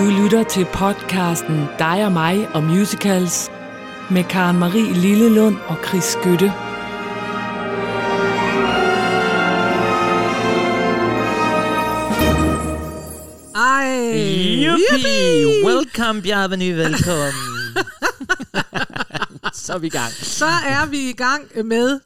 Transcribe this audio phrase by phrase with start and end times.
[0.00, 3.50] Du lytter til podcasten Dig og mig og musicals
[4.10, 6.52] med Karen Marie Lillelund og Chris Skytte.
[13.56, 13.88] Ej,
[14.66, 15.64] Yuppie!
[15.66, 17.32] Welcome, Bjarveny, velkommen.
[19.64, 20.12] så er vi i gang.
[20.12, 22.00] Så er vi i gang med,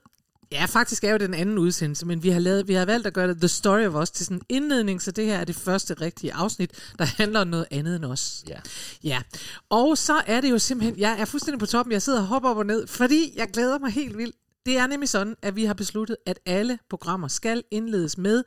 [0.54, 3.12] ja faktisk er jo den anden udsendelse, men vi har, lavet, vi har valgt at
[3.12, 5.56] gøre det The Story of Us til sådan en indledning, så det her er det
[5.56, 8.44] første rigtige afsnit, der handler om noget andet end os.
[8.48, 8.58] Ja.
[9.04, 9.22] Ja,
[9.70, 12.48] og så er det jo simpelthen, jeg er fuldstændig på toppen, jeg sidder og hopper
[12.50, 14.36] op og ned, fordi jeg glæder mig helt vildt.
[14.66, 18.42] Det er nemlig sådan, at vi har besluttet, at alle programmer skal indledes med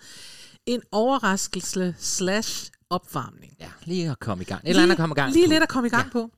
[0.65, 3.53] en overraskelse slash opvarmning.
[3.59, 4.61] ja, lige at komme i gang.
[4.65, 5.51] Eller andet at komme i gang Lige på.
[5.51, 6.11] lidt at komme i gang ja.
[6.11, 6.31] på.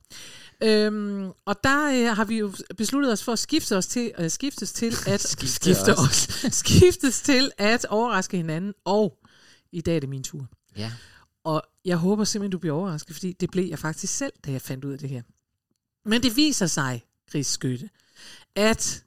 [0.62, 4.30] Øhm, og der øh, har vi jo besluttet os for at skifte os til, øh,
[4.30, 6.44] skiftes til at Skifte skifte os.
[6.44, 6.54] os.
[6.64, 8.74] skiftes til at overraske hinanden.
[8.84, 9.18] Og
[9.72, 10.46] i dag er det min tur.
[10.76, 10.92] Ja.
[11.44, 14.62] Og jeg håber simpelthen, du bliver overrasket, fordi det blev jeg faktisk selv, da jeg
[14.62, 15.22] fandt ud af det her.
[16.04, 17.90] Men det viser sig, Chris Skytte,
[18.54, 19.04] at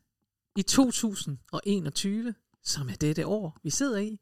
[0.55, 4.19] i 2021, som er dette år, vi sidder i,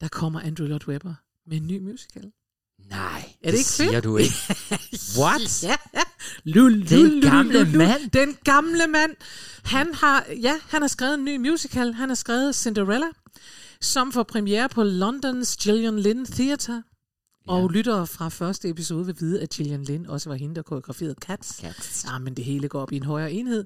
[0.00, 1.14] der kommer Andrew Lloyd Webber
[1.46, 2.32] med en ny musical.
[2.90, 4.04] Nej, Er det ikke siger fedt?
[4.04, 4.34] du ikke.
[5.20, 5.62] What?
[5.62, 5.76] Ja,
[6.44, 7.76] lul, Den lul, lul, gamle lul, lul.
[7.78, 8.10] mand?
[8.10, 9.16] Den gamle mand.
[9.64, 11.92] Han har, ja, han har skrevet en ny musical.
[11.92, 13.06] Han har skrevet Cinderella,
[13.80, 16.82] som får premiere på Londons Gillian Lynn Theatre.
[17.48, 21.14] Og lyttere fra første episode vil vide, at Gillian Lynn også var hende, der koreograferede
[21.20, 21.48] Cats.
[21.60, 22.04] Cats.
[22.04, 23.64] Ja, men det hele går op i en højere enhed.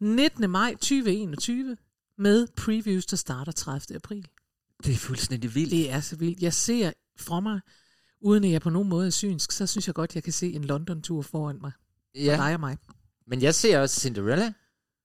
[0.00, 0.50] 19.
[0.50, 1.76] maj 2021
[2.18, 3.96] med previews, der starter 30.
[3.96, 4.26] april.
[4.84, 5.70] Det er fuldstændig vildt.
[5.70, 6.42] Det er så vildt.
[6.42, 7.60] Jeg ser fra mig,
[8.20, 10.52] uden at jeg på nogen måde er synsk, så synes jeg godt, jeg kan se
[10.52, 11.72] en London-tur foran mig.
[12.14, 12.54] Ja.
[12.54, 12.76] Og mig.
[13.26, 14.52] men jeg ser også Cinderella.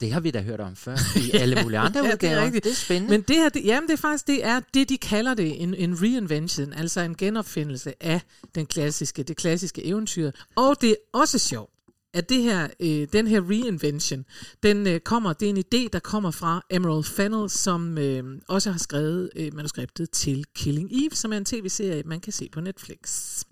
[0.01, 2.43] Det har vi da hørt om før i alle mulige andre Ja, det er udgaver.
[2.45, 2.63] rigtigt.
[2.63, 3.09] det er spændende.
[3.11, 5.73] Men det her, det, jamen det er faktisk, det er det, de kalder det, en,
[5.73, 8.21] en reinvention, altså en genopfindelse af
[8.55, 10.31] den klassiske, det klassiske eventyr.
[10.55, 11.73] Og det er også sjovt,
[12.13, 14.25] at det her, øh, den her reinvention,
[14.63, 18.71] den øh, kommer, det er en idé, der kommer fra Emerald Fennell, som øh, også
[18.71, 22.61] har skrevet øh, manuskriptet til Killing Eve, som er en tv-serie, man kan se på
[22.61, 23.43] Netflix.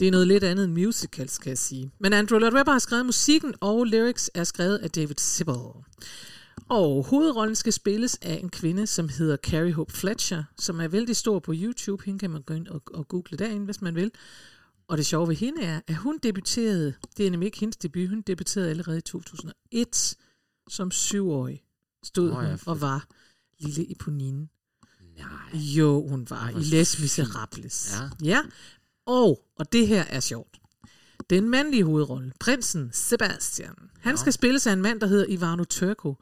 [0.00, 1.90] Det er noget lidt andet end musical, skal jeg sige.
[2.00, 5.56] Men Andrew Lloyd Webber har skrevet musikken, og lyrics er skrevet af David Sibbel.
[6.68, 11.16] Og hovedrollen skal spilles af en kvinde, som hedder Carrie Hope Fletcher, som er vældig
[11.16, 12.04] stor på YouTube.
[12.04, 14.10] Hende kan man gå ind og, og google derinde, hvis man vil.
[14.88, 18.08] Og det sjove ved hende er, at hun debuterede, det er nemlig ikke hendes debut,
[18.08, 20.16] hun debuterede allerede i 2001
[20.68, 21.62] som syvårig.
[22.04, 23.06] Stod oh, ja, hun og var
[23.58, 24.48] lille Eponine.
[25.16, 25.60] Nej.
[25.60, 28.00] Jo, hun var hvor i Les Miserables.
[28.00, 28.26] Ja.
[28.26, 28.40] ja.
[29.06, 30.60] Og, og det her er sjovt.
[31.30, 36.16] Den mandlige hovedrolle, prinsen Sebastian, han skal spilles af en mand, der hedder Ivano Turco.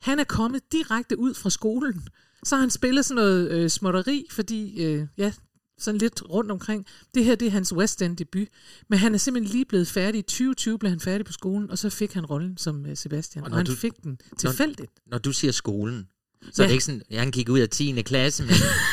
[0.00, 2.08] Han er kommet direkte ud fra skolen.
[2.44, 5.32] Så han spillet sådan noget øh, småtteri, fordi, øh, ja,
[5.78, 6.86] sådan lidt rundt omkring.
[7.14, 8.48] Det her, det er hans West End debut.
[8.88, 10.18] Men han er simpelthen lige blevet færdig.
[10.18, 13.42] I 2020 blev han færdig på skolen, og så fik han rollen som øh, Sebastian.
[13.42, 14.90] Og Og, når han du- fik den tilfældigt.
[15.06, 16.08] Når du siger skolen,
[16.52, 16.62] så Ja.
[16.62, 18.02] er det ikke sådan, at han gik ud af 10.
[18.02, 18.52] klasse, men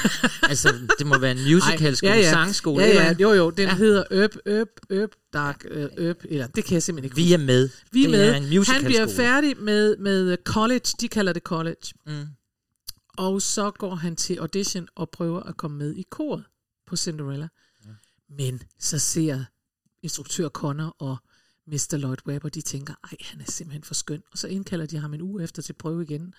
[0.50, 2.30] altså, det må være en musicalskole, ja, ja.
[2.30, 2.84] sangskole.
[2.84, 3.50] Ja, ja, jo, jo.
[3.50, 3.76] Den Ja.
[3.76, 7.38] hedder Øp, Øp, Øp, Dark, øh, Øp, eller det kan jeg simpelthen ikke Vi er
[7.38, 7.70] med.
[7.92, 8.30] Vi er det med.
[8.30, 8.64] Er en.
[8.66, 11.94] Han bliver færdig med, med college, de kalder det college.
[12.08, 12.26] Mm.
[13.18, 16.44] Og så går han til audition og prøver at komme med i koret
[16.88, 17.48] på Cinderella.
[17.86, 17.90] Ja.
[18.30, 19.46] Men så ser
[20.02, 21.18] instruktør Connor og
[21.68, 21.98] Mr.
[21.98, 24.24] Lloyd Webber, de tænker, ej, han er simpelthen for skøn.
[24.32, 26.34] Og så indkalder de ham en uge efter til prøve igen.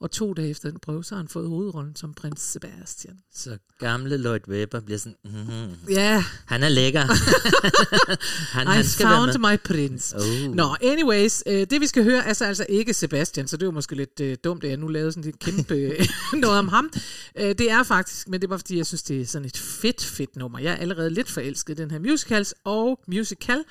[0.00, 3.18] Og to dage efter den prøve, så har han fået hovedrollen som prins Sebastian.
[3.34, 7.00] Så gamle Lloyd Webber bliver sådan, mm-hmm, Ja, han er lækker.
[8.56, 9.50] han, I han skal være found med.
[9.52, 10.16] my prince.
[10.16, 10.54] Oh.
[10.54, 13.72] Nå, anyways, øh, det vi skal høre er så altså ikke Sebastian, så det var
[13.72, 16.90] måske lidt øh, dumt, at jeg nu lavede sådan et kæmpe øh, noget om ham.
[17.36, 19.56] Øh, det er faktisk, men det er bare fordi, jeg synes, det er sådan et
[19.56, 20.58] fedt, fedt nummer.
[20.58, 23.64] Jeg er allerede lidt forelsket i den her musicals og musical,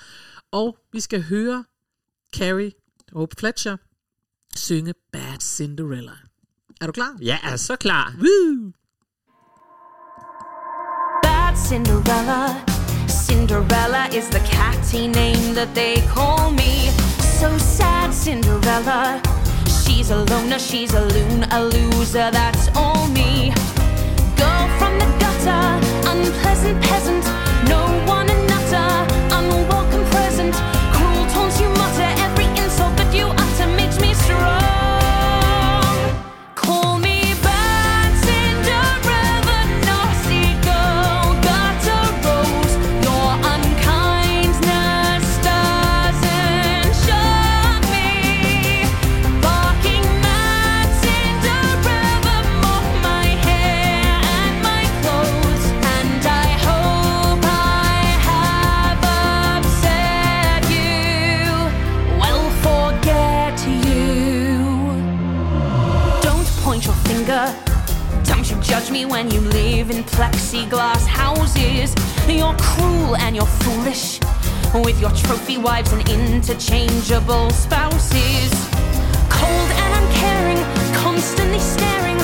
[0.51, 1.63] og vi skal høre
[2.35, 2.71] Carrie
[3.13, 3.77] Hope Fletcher
[4.55, 6.17] synge Bad Cinderella.
[6.81, 7.16] Er du klar?
[7.21, 8.13] Jeg er så klar.
[8.18, 8.71] Woo!
[11.24, 12.63] Bad Cinderella.
[13.07, 16.89] Cinderella is the catty name that they call me.
[17.39, 19.21] So sad, Cinderella.
[19.68, 23.53] She's a loner, she's a loon, a loser, that's all me.
[24.39, 25.65] Girl from the gutter,
[26.12, 27.25] unpleasant peasant,
[27.69, 28.30] no one
[68.95, 71.94] me when you live in plexiglass houses.
[72.30, 74.21] You're cruel and you're foolish
[74.74, 78.51] with your trophy wives and interchangeable spouses.
[79.39, 80.62] Cold and uncaring,
[81.03, 82.19] constantly staring,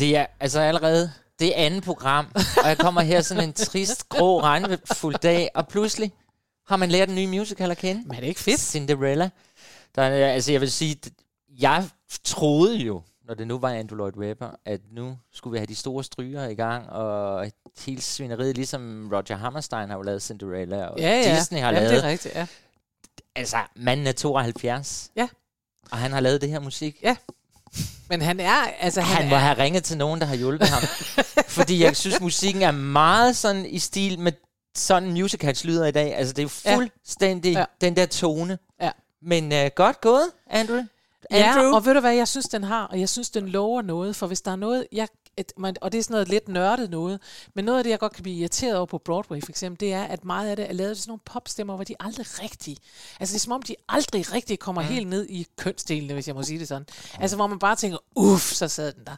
[0.00, 2.26] det er altså allerede det andet program,
[2.62, 6.12] og jeg kommer her sådan en trist, grå, regnfuld dag, og pludselig
[6.66, 8.02] har man lært en ny musical at kende.
[8.06, 8.60] Men er det ikke fedt?
[8.60, 9.30] Cinderella.
[9.94, 10.96] Der er, altså, jeg vil sige,
[11.60, 11.88] jeg
[12.24, 15.74] troede jo, når det nu var Andrew Lloyd Webber, at nu skulle vi have de
[15.74, 20.98] store stryger i gang, og hele svineriet, ligesom Roger Hammerstein har jo lavet Cinderella, og
[20.98, 21.36] Ja, ja.
[21.36, 21.90] Disney har Jamen, lavet.
[21.96, 22.46] det er rigtigt, ja.
[23.36, 25.10] Altså, manden er 72.
[25.16, 25.28] Ja.
[25.90, 26.98] Og han har lavet det her musik.
[27.02, 27.16] Ja.
[28.08, 30.68] Men han er, altså han, Han må er, have ringet til nogen, der har hjulpet
[30.68, 30.82] ham.
[31.48, 34.32] Fordi jeg synes, musikken er meget sådan i stil med
[34.76, 36.14] sådan musicals lyder i dag.
[36.16, 36.76] Altså, det er jo Ja.
[36.76, 37.58] fuldstændig Ja.
[37.58, 37.64] ja.
[37.80, 38.58] den der tone.
[38.82, 38.90] Ja.
[39.22, 40.80] Men uh, godt gået, Andrew.
[41.30, 41.74] Ja, Andrew.
[41.74, 44.26] og ved du hvad, jeg synes, den har, og jeg synes, den lover noget, for
[44.26, 47.20] hvis der er noget, jeg, et, man, og det er sådan noget lidt nørdet noget,
[47.54, 49.92] men noget af det, jeg godt kan blive irriteret over på Broadway for eksempel, det
[49.92, 52.76] er, at meget af det er lavet til sådan nogle popstemmer, hvor de aldrig rigtig,
[53.20, 54.88] altså det er som om, de aldrig rigtig kommer mm.
[54.88, 56.86] helt ned i kønsdelene, hvis jeg må sige det sådan.
[57.20, 59.16] Altså hvor man bare tænker, uff, så sad den der.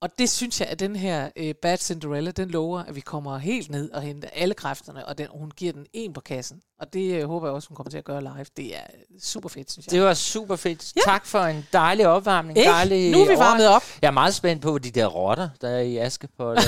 [0.00, 3.38] Og det synes jeg, at den her uh, Bad Cinderella, den lover, at vi kommer
[3.38, 6.60] helt ned og henter alle kræfterne, og den, hun giver den en på kassen.
[6.80, 8.46] Og det uh, håber jeg også, hun kommer til at gøre live.
[8.56, 8.80] Det er
[9.22, 9.92] super fedt, synes jeg.
[9.92, 10.92] Det var super fedt.
[10.96, 11.00] Ja.
[11.04, 12.58] Tak for en dejlig opvarmning.
[12.58, 12.70] Ikke?
[12.70, 13.82] Dejlig Nu er vi varmet op.
[14.02, 16.56] Jeg er meget spændt på de der rotter, der er i Askepot.
[16.56, 16.62] og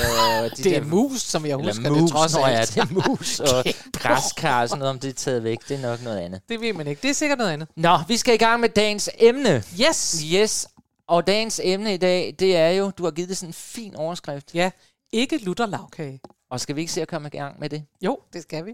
[0.57, 2.75] de Det er der mus, som jeg husker mus, det trods Nå, ja, alt.
[2.75, 5.57] det er mus og græskar og sådan noget, om det er taget væk.
[5.69, 6.41] Det er nok noget andet.
[6.49, 7.01] Det ved man ikke.
[7.01, 7.67] Det er sikkert noget andet.
[7.75, 9.63] Nå, vi skal i gang med dagens emne.
[9.81, 10.23] Yes!
[10.33, 10.67] Yes,
[11.07, 13.95] og dagens emne i dag, det er jo, du har givet det sådan en fin
[13.95, 14.55] overskrift.
[14.55, 14.71] Ja,
[15.13, 16.19] ikke lutter lavkage.
[16.51, 17.83] Og skal vi ikke se at komme i gang med det?
[18.01, 18.71] Jo, det skal vi.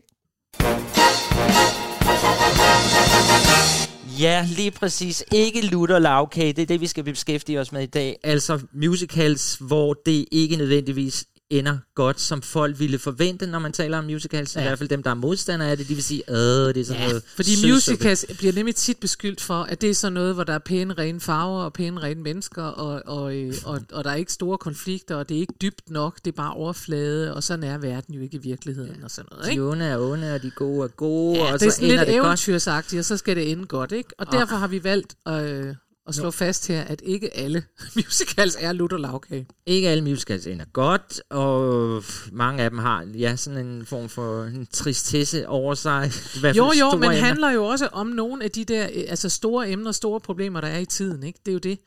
[4.19, 5.23] Ja, lige præcis.
[5.31, 8.19] Ikke lutter lavkage, det er det, vi skal beskæftige os med i dag.
[8.23, 13.97] Altså musicals, hvor det ikke nødvendigvis ender godt, som folk ville forvente, når man taler
[13.97, 14.55] om musicals.
[14.55, 14.59] Ja.
[14.59, 14.69] I Ja.
[14.69, 17.01] hvert fald dem, der er modstandere af det, de vil sige, øh, det er sådan
[17.07, 20.43] noget Fordi sødsuppe." musicals bliver nemlig tit beskyldt for, at det er sådan noget, hvor
[20.43, 24.09] der er pæne, rene farver og pæne, rene mennesker, og, og, øh, og, og der
[24.09, 27.43] er ikke store konflikter, og det er ikke dybt nok, det er bare overflade, og
[27.43, 29.63] sådan er verden jo ikke i virkeligheden, og sådan noget, De ikke?
[29.63, 32.07] onde er onde, og de gode er gode, Ja, og det er så ender lidt
[32.07, 32.49] det godt.
[32.97, 34.09] og så skal det ende godt, ikke?
[34.17, 35.75] Og derfor har vi valgt øh,
[36.07, 37.63] at slå fast her, at ikke alle
[37.95, 39.47] musicals er lutter lavkage.
[39.65, 44.43] Ikke alle musicals ender godt, og mange af dem har ja, sådan en form for
[44.43, 46.11] en tristesse over sig.
[46.11, 47.19] Fald Jo, jo, men emner.
[47.19, 50.67] handler jo også om nogle af de der øh, altså store emner, store problemer, der
[50.67, 51.23] er i tiden.
[51.23, 51.39] Ikke?
[51.45, 51.79] Det er jo det,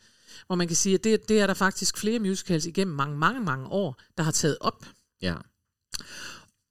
[0.46, 3.40] hvor man kan sige, at det, det er der faktisk flere musicals igennem mange, mange,
[3.40, 4.86] mange år, der har taget op.
[5.22, 5.34] Ja.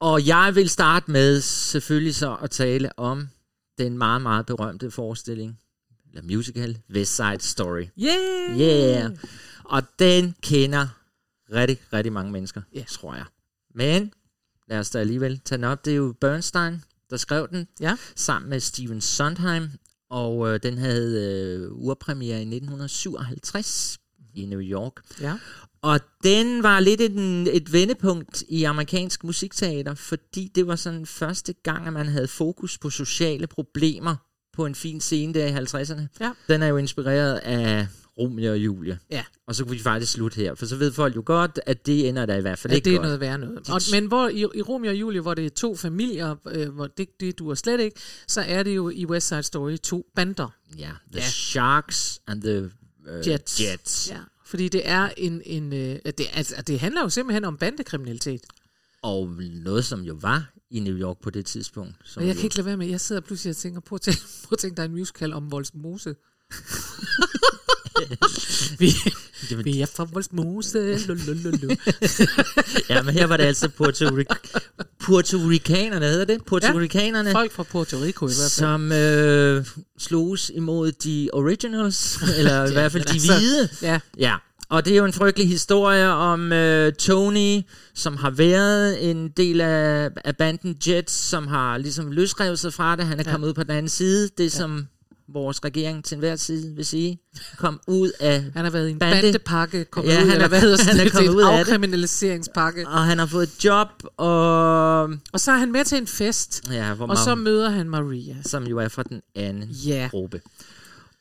[0.00, 3.28] Og jeg vil starte med selvfølgelig så at tale om
[3.78, 5.58] den meget, meget berømte forestilling,
[6.10, 7.84] eller musical, West Side Story.
[8.02, 8.60] Yeah!
[8.60, 9.10] Yeah!
[9.64, 10.86] Og den kender
[11.52, 12.84] rigtig, rigtig mange mennesker, Ja.
[12.90, 13.24] tror jeg.
[13.74, 14.12] Men
[14.68, 15.84] lad os da alligevel tage den op.
[15.84, 17.96] Det er jo Bernstein, der skrev den, Ja.
[18.16, 19.68] sammen med Steven Sondheim.
[20.10, 21.24] og øh, den havde
[21.64, 23.98] øh, urpremiere i 1957
[24.34, 24.92] i New York.
[25.20, 25.38] Ja.
[25.82, 27.12] Og den var lidt et,
[27.56, 32.78] et vendepunkt i amerikansk musikteater, fordi det var sådan første gang, at man havde fokus
[32.78, 34.16] på sociale problemer
[34.60, 36.00] på en fin scene der i 50'erne.
[36.20, 36.30] Ja.
[36.48, 37.86] Den er jo inspireret af
[38.18, 38.98] Romeo og Julie.
[39.10, 39.24] Ja.
[39.46, 42.08] Og så kunne vi faktisk slutte her, for så ved folk jo godt, at det
[42.08, 43.04] ender der i hvert fald Ja, ikke det er godt.
[43.06, 43.70] noget værre noget.
[43.70, 46.86] Og, men hvor i, i Romeo og Julie, hvor det er to familier, øh, hvor
[46.86, 50.48] det, det duer slet ikke, så er det jo i West Side Story to bander.
[50.78, 51.20] Ja, The Ja.
[51.20, 53.60] Sharks and the uh, Jets.
[53.60, 54.10] Jets.
[54.10, 55.42] Ja, fordi det er en...
[55.44, 58.40] en øh, det, altså, det handler jo simpelthen om bandekriminalitet.
[59.02, 59.28] Og
[59.64, 61.94] noget, som jo var i New York på det tidspunkt.
[62.04, 63.94] Som Og jeg jo, kan ikke lade være med, jeg sidder pludselig og tænker på
[63.94, 66.14] at tænke, på at tænke der er en musical om Voldsmose.
[68.78, 68.92] vi,
[69.64, 71.06] vi er fra.
[71.06, 71.74] Lulululu.
[72.88, 74.60] Ja, men her var det altså Puerto, Ric-
[75.00, 76.44] Puerto Ricanerne, hedder det?
[76.44, 77.32] Puerto Ja, Ricanerne.
[77.32, 78.50] Folk fra Puerto Rico i hvert fald.
[78.50, 79.66] som øh,
[79.98, 83.68] sloges imod de originals, eller i hvert fald de altså, hvide.
[83.82, 84.36] Ja, Ja,
[84.70, 87.62] og det er jo en frygtelig historie om øh, Tony,
[87.94, 92.96] som har været en del af, af banden Jets, som har ligesom løsrevet sig fra
[92.96, 93.06] det.
[93.06, 93.30] Han er Ja.
[93.32, 94.28] kommet ud på den anden side.
[94.38, 94.48] Det ja.
[94.48, 94.86] som
[95.32, 97.18] vores regering til enhver side vil sige,
[97.56, 98.42] kom ud af...
[98.54, 99.22] han har været i en Bande.
[99.22, 102.88] bandepakke, kommet Ja, ud, han er- hvad hedder han er kommet ud af afkriminaliseringspakke.
[102.88, 105.02] Og han har fået et job, og...
[105.32, 107.88] Og så er han med til en fest, Ja, hvor og så man, møder han
[107.90, 108.36] Maria.
[108.44, 110.40] som jo er fra den anden Ja, gruppe.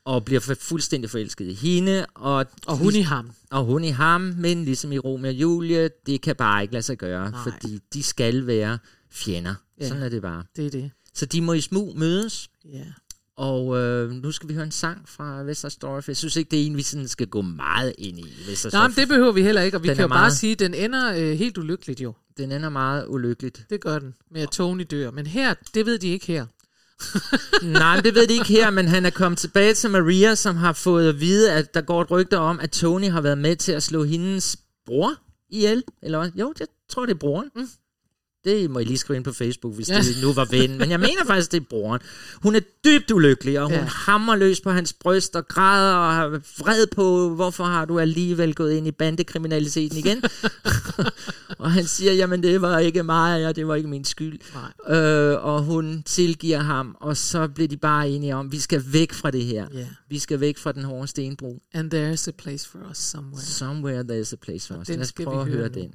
[0.09, 3.31] Og bliver fuldstændig forelsket i hende, og, og hun i ham.
[3.51, 6.83] og hun i ham, men ligesom i Romeo og Julie, det kan bare ikke lade
[6.83, 7.39] sig gøre, Nej.
[7.43, 8.77] fordi de skal være
[9.11, 9.55] fjender.
[9.81, 9.87] Ja.
[9.87, 10.43] Sådan er det bare.
[10.55, 10.91] Det er det.
[11.13, 12.83] Så de må i smug mødes, Ja.
[13.37, 16.51] og øh, nu skal vi høre en sang fra Vester Story, for jeg synes ikke,
[16.51, 18.25] det er en, vi sådan skal gå meget ind i.
[18.73, 20.51] Nå, men det behøver vi heller ikke, og vi Den kan jo bare meget- sige,
[20.51, 22.13] at den ender øh, helt ulykkeligt jo.
[22.37, 23.65] Den ender meget ulykkeligt.
[23.69, 25.11] Det gør den, med at Tony dør.
[25.11, 26.45] Men her, det ved de ikke her.
[27.63, 30.55] Nej, men det ved de ikke her, men han er kommet tilbage til Maria, som
[30.55, 33.55] har fået at vide, at der går et rygte om, at Tony har været med
[33.55, 35.13] til at slå hendes bror
[35.49, 35.83] ihjel.
[36.03, 36.31] Eller?
[36.35, 37.49] Jo, jeg tror, det er broren.
[37.55, 37.69] Mm.
[38.49, 39.97] Det må I lige skrive ind på Facebook, hvis Ja.
[39.97, 40.77] det nu var ven.
[40.77, 41.99] Men jeg mener faktisk, det er broren.
[42.43, 43.83] Hun er dybt ulykkelig, og hun Ja.
[43.85, 46.27] hammer løs på hans bryst og græder og har
[46.59, 50.21] vred på, hvorfor har du alligevel gået ind i bandekriminaliteten igen?
[51.59, 54.39] og han siger, jamen det var ikke mig, og det var ikke min skyld.
[54.87, 54.97] Nej.
[54.97, 59.13] Øh, og hun tilgiver ham, og så bliver de bare enige om, vi skal væk
[59.13, 59.67] fra det her.
[59.73, 59.85] Ja.
[60.09, 61.61] Vi skal væk fra den hårde stenbro.
[61.73, 63.41] And there's a place for us somewhere.
[63.41, 64.89] Somewhere there's a place for Og us.
[64.89, 65.73] Lad os prøve at høre nu.
[65.81, 65.91] den.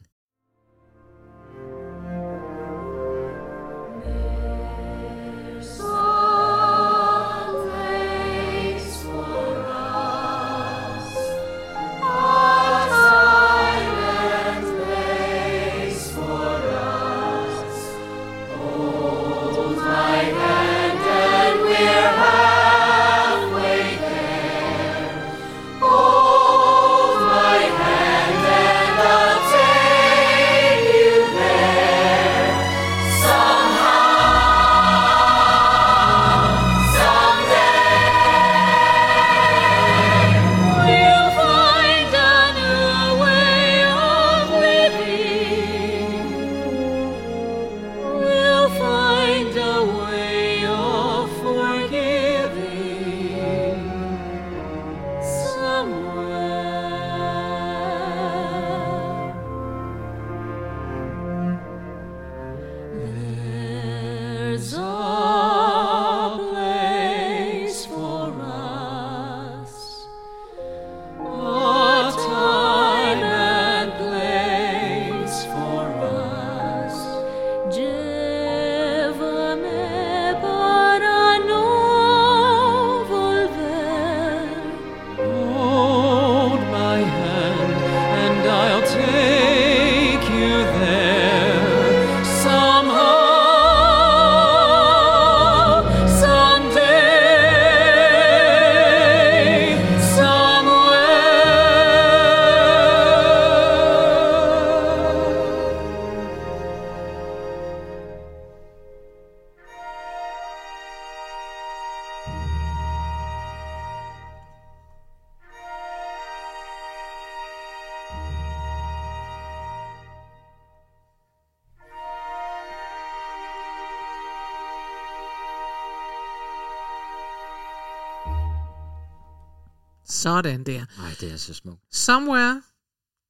[130.51, 130.85] Sådan der.
[130.99, 131.81] Nej, det er så smukt.
[131.93, 132.63] Somewhere,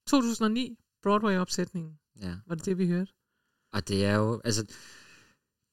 [0.09, 1.93] 2009, Broadway-opsætningen.
[2.23, 2.33] Ja.
[2.47, 3.13] Var det det, vi hørte?
[3.73, 4.65] Og det er jo, altså,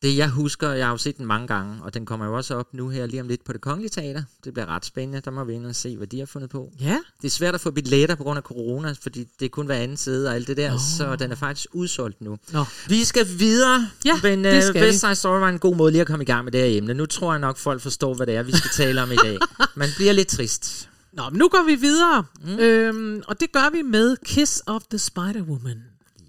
[0.01, 2.55] Det jeg husker, jeg har jo set den mange gange, og den kommer jo også
[2.55, 4.24] op nu her lige om lidt på det kongelige teater.
[4.43, 6.71] Det bliver ret spændende, der må vi ind og se, hvad de har fundet på.
[6.79, 9.65] Ja, Det er svært at få billetter på grund af corona, fordi det er kun
[9.65, 10.79] hver anden side og alt det der, oh.
[10.98, 12.38] så den er faktisk udsolgt nu.
[12.51, 12.65] Nå.
[12.88, 14.88] Vi skal videre, Ja, men det uh, skal vi.
[14.88, 16.77] West Side Story var en god måde lige at komme i gang med det her
[16.77, 16.93] emne.
[16.93, 19.38] Nu tror jeg nok, folk forstår, hvad det er, vi skal tale om i dag.
[19.75, 20.89] Man bliver lidt trist.
[21.13, 22.60] Nå, men nu går vi videre, mm.
[22.60, 25.77] øhm, og det gør vi med Kiss of the Spider-Woman.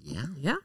[0.05, 0.21] Ja.
[0.43, 0.55] Ja,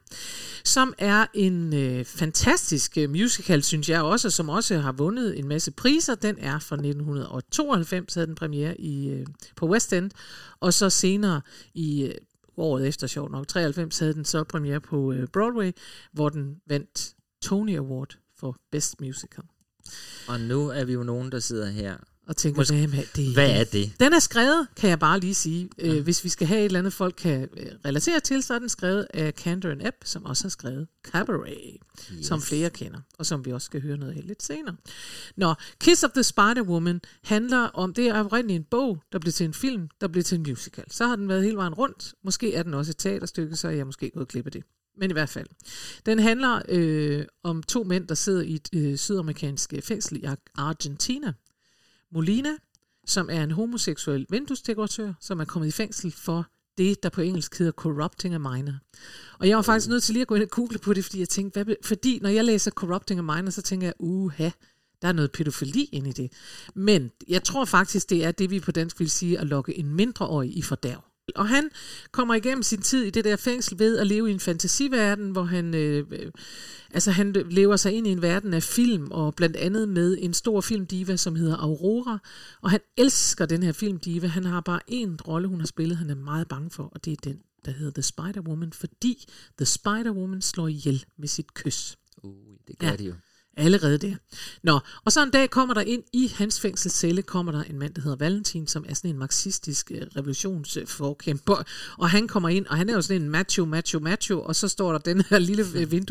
[0.65, 5.49] som er en øh, fantastisk øh, musical, synes jeg også, som også har vundet en
[5.49, 6.15] masse priser.
[6.15, 10.11] Den er fra 1992, havde den premiere i, øh, på West End,
[10.61, 11.41] og så senere
[11.75, 12.15] i øh,
[12.57, 15.73] året efter, sjovt nok, 93 havde den så premiere på øh, Broadway,
[16.13, 19.45] hvor den vandt Tony Award for Best Musical.
[20.29, 21.97] Og nu er vi jo nogen, der sidder her.
[22.29, 23.33] Og tænker, Måske- hvad det?
[23.35, 23.93] Hvad er det?
[24.01, 25.69] Den er skrevet, kan jeg bare lige sige.
[25.79, 28.59] Øh, hvis vi skal have et eller andet, folk kan øh, relatere til, så er
[28.59, 31.77] den skrevet af Kander Epp, som også har skrevet Cabaret,
[32.13, 32.27] yes.
[32.27, 34.77] som flere kender, og som vi også skal høre noget af lidt senere.
[35.37, 39.45] Nå, Kiss of the Spider-Woman handler om, det er oprindeligt en bog, der blev til
[39.45, 40.85] en film, der blev til en musical.
[40.91, 42.15] Så har den været hele vejen rundt.
[42.25, 44.63] Måske er den også et teaterstykke, så er jeg måske gået glip af det.
[45.01, 45.47] Men i hvert fald.
[46.07, 50.39] Den handler øh, om to mænd, der sidder i et øh, sydamerikansk fængsel i Ar-
[50.55, 51.33] Argentina.
[52.13, 52.51] Molina,
[53.07, 56.47] som er en homoseksuel vinduesdekoratør, som er kommet i fængsel for
[56.79, 58.75] det, der på engelsk hedder corrupting a minor.
[59.39, 61.19] Og jeg var faktisk nødt til lige at gå ind og google på det, fordi
[61.19, 64.51] jeg tænkte, hvad, fordi når jeg læser corrupting a minor, så tænker jeg, uha,
[65.03, 66.33] der er noget pædofili ind i det.
[66.75, 69.95] Men jeg tror faktisk, det er det, vi på dansk vil sige, at lokke en
[69.95, 71.08] mindreårig i fordærv.
[71.35, 71.71] Og han
[72.13, 75.43] kommer igennem sin tid i det der fængsel ved at leve i en fantasiverden, hvor
[75.43, 76.33] han, øh, øh,
[76.91, 80.35] altså han lever sig ind i en verden af film, og blandt andet med en
[80.35, 82.19] stor filmdiva, som hedder Aurora.
[82.61, 84.27] Og han elsker den her filmdiva.
[84.27, 87.13] Han har bare en rolle, hun har spillet, han er meget bange for, og det
[87.13, 89.25] er den, der hedder The Spider-Woman, fordi
[89.59, 91.99] The Spider-Woman slår ihjel med sit kys.
[92.23, 92.33] Uh,
[92.69, 92.97] det gør ja.
[92.97, 93.15] de jo.
[93.59, 94.15] Allerede der.
[94.63, 97.95] Nå, og så en dag kommer der ind i hans fængselscelle, kommer der en mand,
[97.95, 101.63] der hedder Valentin, som er sådan en marxistisk øh, revolutionsforkæmper.
[101.99, 104.69] Og han kommer ind, og han er jo sådan en macho, macho, macho, og så
[104.69, 106.11] står der den her lille øh,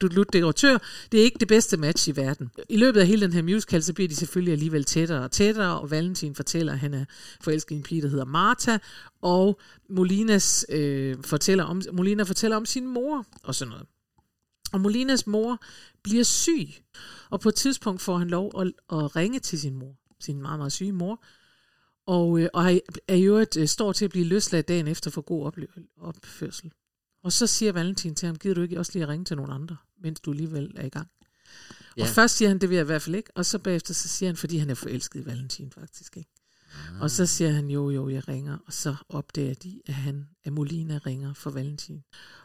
[0.00, 0.78] dudlut dekoratør.
[1.12, 2.50] Det er ikke det bedste match i verden.
[2.68, 5.80] I løbet af hele den her musical, så bliver de selvfølgelig alligevel tættere og tættere,
[5.80, 7.04] og Valentin fortæller, at han er
[7.40, 8.78] forelsket i en pige, der hedder Martha,
[9.22, 13.86] og Molinas, øh, fortæller om, Molina fortæller om sin mor og sådan noget.
[14.72, 15.62] Og Molinas mor
[16.02, 16.68] bliver syg,
[17.30, 20.58] og på et tidspunkt får han lov at, at ringe til sin mor, sin meget,
[20.58, 21.24] meget syge mor,
[22.06, 22.74] og, øh, og
[23.08, 25.52] er, i øvrigt øh, står til at blive løsladt dagen efter for god
[26.00, 26.72] opførsel.
[27.22, 29.52] Og så siger Valentin til ham, gider du ikke også lige at ringe til nogle
[29.52, 31.08] andre, mens du alligevel er i gang?
[31.96, 32.02] Ja.
[32.02, 34.08] Og først siger han, det vil jeg i hvert fald ikke, og så bagefter så
[34.08, 36.30] siger han, fordi han er forelsket i Valentin faktisk, ikke?
[36.74, 37.02] Ah.
[37.02, 40.52] Og så siger han, jo, jo, jeg ringer, og så opdager de, at han, at
[40.52, 42.02] Molina ringer for Valentin.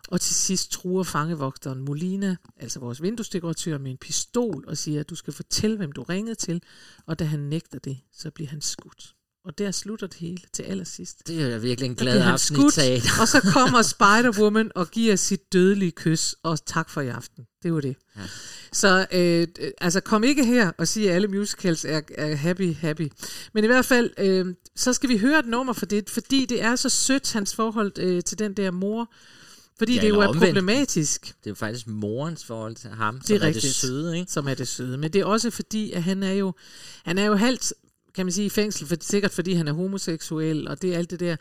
[0.07, 5.09] Og til sidst truer fangevogteren Molina, altså vores vinduesdekoratør, med en pistol og siger, at
[5.09, 6.61] du skal fortælle, hvem du ringede til.
[7.05, 9.15] Og da han nægter det, så bliver han skudt.
[9.45, 11.27] Og der slutter det hele til allersidst.
[11.27, 13.09] Det er virkelig en glad aften i skudt, teater.
[13.21, 17.45] og så kommer Spider-Woman og giver sit dødelige kys, og tak for i aften.
[17.63, 17.95] Det var det.
[18.17, 18.21] Ja.
[18.71, 19.47] Så øh,
[19.81, 23.09] altså kom ikke her og sige, at alle musicals er, er happy, happy.
[23.53, 26.61] Men i hvert fald, øh, så skal vi høre et nummer for det, fordi det
[26.61, 29.13] er så sødt, hans forhold øh, til den der mor.
[29.77, 30.45] Fordi Ja, det jo er omvendt.
[30.45, 33.73] problematisk, Det er jo faktisk morens forhold til ham, Det som er er det rigtigt.
[33.75, 34.31] søde, ikke?
[34.31, 34.97] som er det søde.
[34.97, 36.53] Men det er også fordi, at han er jo,
[37.03, 37.73] han er jo halvt,
[38.15, 41.11] kan man sige, i fængsel, for, sikkert fordi han er homoseksuel, og det er alt
[41.11, 41.35] det der.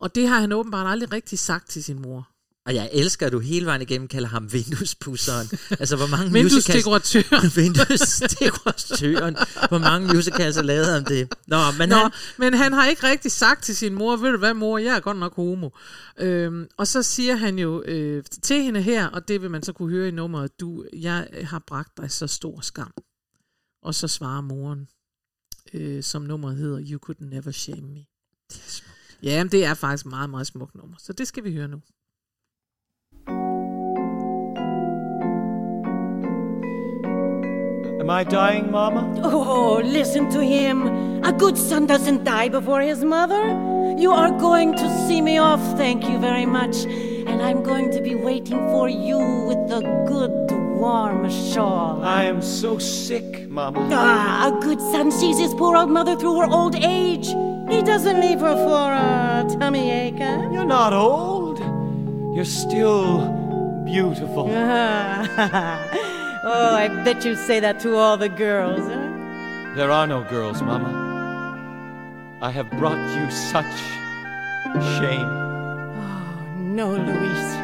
[0.00, 2.28] Og det har han åbenbart aldrig rigtig sagt til sin mor.
[2.66, 5.48] Og jeg elsker, at du hele vejen igennem kalder ham vinduespusseren.
[5.80, 6.68] altså, hvor mange musicals...
[6.68, 7.48] Vinduesdekoratør.
[7.60, 9.36] Vinduesdekoratøren.
[9.68, 11.34] Hvor mange musicals har lavet om det?
[11.46, 14.38] Nå, men Nå, han, men han har ikke rigtig sagt til sin mor, ved du
[14.38, 15.70] hvad mor, jeg er godt nok homo.
[16.18, 19.72] Øhm, og så siger han jo øh, til hende her, og det vil man så
[19.72, 22.92] kunne høre i nummeret, du, jeg har bragt dig så stor skam.
[23.82, 24.88] Og så svarer moren,
[25.74, 28.04] øh, som nummeret hedder, You Could Never Shame Me.
[28.50, 28.96] det er smukt.
[29.22, 30.96] Ja, det er faktisk meget, meget smukt nummer.
[30.98, 31.80] Så det skal vi høre nu.
[38.00, 39.00] Am I dying, Mama?
[39.22, 40.86] Oh, listen to him.
[41.22, 43.44] A good son doesn't die before his mother.
[43.98, 46.84] You are going to see me off, thank you very much.
[47.26, 50.39] And I'm going to be waiting for you with a good
[50.80, 52.02] warm shawl.
[52.02, 53.86] I am so sick, Mama.
[53.92, 57.28] Ah, a good son sees his poor old mother through her old age.
[57.68, 60.48] He doesn't leave her for a tummy ache, huh?
[60.50, 61.58] You're not old.
[62.34, 63.28] You're still
[63.84, 64.48] beautiful.
[64.50, 64.54] oh,
[66.84, 69.08] I bet you say that to all the girls, huh?
[69.76, 71.08] There are no girls, Mama.
[72.40, 73.76] I have brought you such
[74.98, 75.28] shame.
[76.06, 77.54] Oh, no, Louise.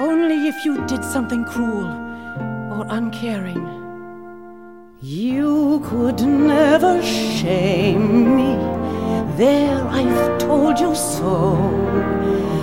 [0.00, 2.01] Only if you did something cruel.
[2.72, 3.64] Or uncaring.
[5.00, 8.52] You could never shame me.
[9.36, 11.56] There, I've told you so.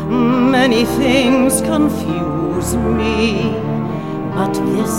[0.10, 3.52] Many things confuse me,
[4.34, 4.96] but this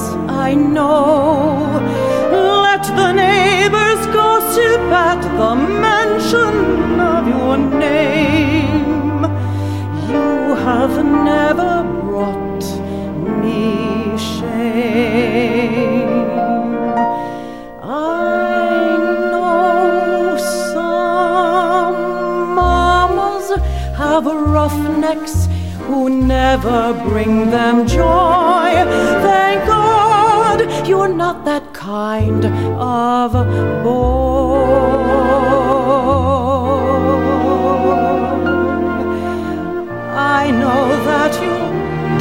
[0.49, 1.81] I know.
[2.67, 5.53] Let the neighbors gossip at the
[5.87, 9.23] mention of your name.
[10.11, 11.90] You have never
[24.71, 25.49] roughnecks
[25.87, 28.71] who never bring them joy.
[29.27, 33.33] Thank God you're not that kind of
[33.83, 34.61] boy.
[40.39, 41.71] I know that you're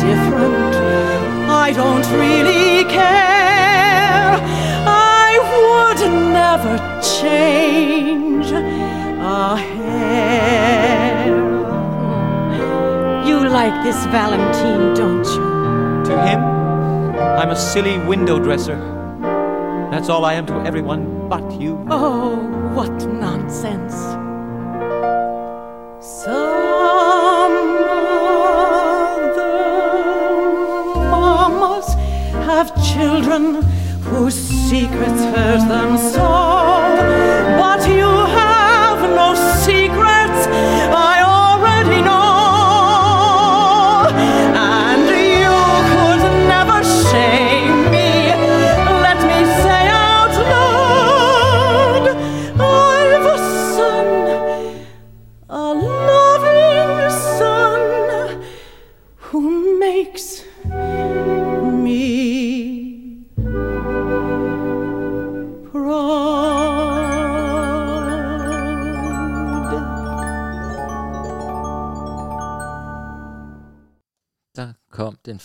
[0.07, 1.28] different.
[1.69, 4.41] I don't really care.
[4.89, 6.01] I would
[6.33, 6.75] never
[7.19, 11.27] change a hair.
[13.23, 16.05] You like this Valentine, don't you?
[16.09, 16.39] To him,
[17.37, 18.79] I'm a silly window dresser.
[19.91, 21.85] That's all I am to everyone but you.
[21.91, 22.37] Oh,
[22.73, 22.97] what
[32.93, 33.61] children
[34.09, 36.48] whose secrets hurt them so.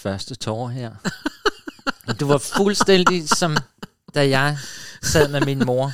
[0.05, 0.91] Første tår her.
[2.09, 3.57] Og du var fuldstændig som
[4.15, 4.59] da jeg
[5.03, 5.93] sad med min mor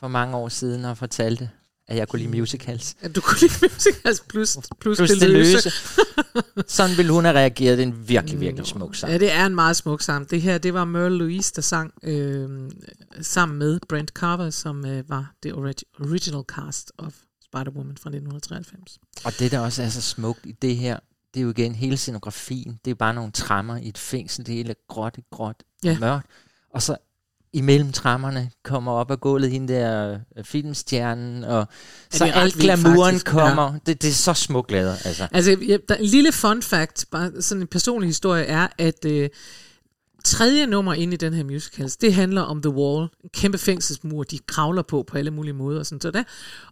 [0.00, 1.50] for mange år siden og fortalte,
[1.88, 2.96] at jeg kunne lide musicals.
[3.00, 5.52] At du kunne lide musicals plus, plus, Plus det det løse.
[5.52, 5.70] løse.
[6.68, 7.78] Sådan ville hun have reageret.
[7.78, 9.12] Det er en virkelig, virkelig smuk sang.
[9.12, 10.30] Ja, det er en meget smuk sang.
[10.30, 12.70] Det her, det var Merle Louise, der sang øh,
[13.20, 17.12] sammen med Brent Carver, som øh, var det orig- original cast of
[17.44, 18.98] Spider-Woman fra 1993.
[19.24, 20.98] Og det, der også er så smukt i det her,
[21.36, 22.80] det er jo igen hele scenografien.
[22.84, 24.46] Det er bare nogle trammer i et fængsel.
[24.46, 25.90] Det hele er gråt, gråt Ja.
[25.90, 25.98] ja.
[25.98, 26.26] mørkt.
[26.74, 26.96] Og så
[27.52, 31.66] imellem trammerne kommer op af gulvet hende der øh, filmstjernen, og
[32.12, 33.26] Ja, så ret alt glamouren faktisk.
[33.26, 33.78] kommer.
[33.86, 35.28] Det, det er så smukt lavet, altså.
[35.32, 39.28] Altså, ja, der, en lille fun fact, bare sådan en personlig historie, er, at øh,
[40.26, 44.22] tredje nummer inde i den her musical, det handler om The Wall, en kæmpe fængselsmur,
[44.22, 46.22] de kravler på på alle mulige måder og sådan så der.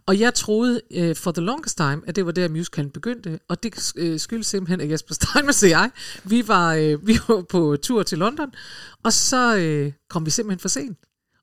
[0.05, 3.63] Og jeg troede øh, for the longest time, at det var der musicalen begyndte, og
[3.63, 5.91] det øh, skyldes simpelthen, at Jesper Steinmetz og jeg,
[6.23, 8.53] vi var, øh, vi var på tur til London,
[9.03, 10.97] og så øh, kom vi simpelthen for sent.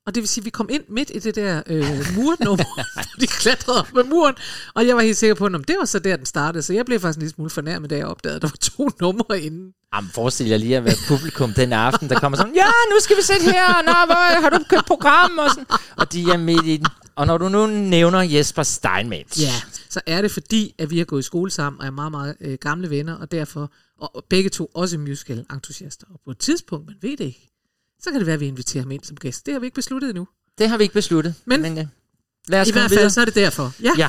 [0.06, 1.84] Og det vil sige, at vi kom ind midt i det der øh,
[2.16, 2.84] murnummer,
[3.20, 4.34] de klatrede op med muren,
[4.74, 6.86] og jeg var helt sikker på, at det var så der, den startede, så jeg
[6.86, 9.72] blev faktisk en lille smule fornærmet, da jeg opdagede, at der var to numre inden.
[9.94, 13.16] Jamen, forestil jer lige at være publikum den aften, der kommer sådan, ja, nu skal
[13.16, 15.38] vi sætte her, nå, hvor, har du købt program?
[15.38, 15.66] Og, sådan.
[15.96, 16.86] og de er midt i den.
[17.16, 19.52] Og når du nu nævner Jesper Steinmetz, Ja,
[19.90, 22.36] så er det fordi, at vi har gået i skole sammen, og er meget, meget
[22.40, 26.06] øh, gamle venner, og derfor, og og begge to også musical-entusiaster.
[26.10, 27.51] Og på et tidspunkt, man ved det ikke,
[28.04, 29.46] så kan det være, at vi inviterer ham ind som gæst.
[29.46, 30.26] Det har vi ikke besluttet endnu.
[30.58, 31.34] det har vi ikke besluttet.
[31.44, 31.86] Men- Men ja.
[32.48, 33.10] lad os I hvert fald, videre.
[33.10, 33.72] så er det derfor.
[33.82, 33.90] Ja.
[33.98, 34.08] Ja,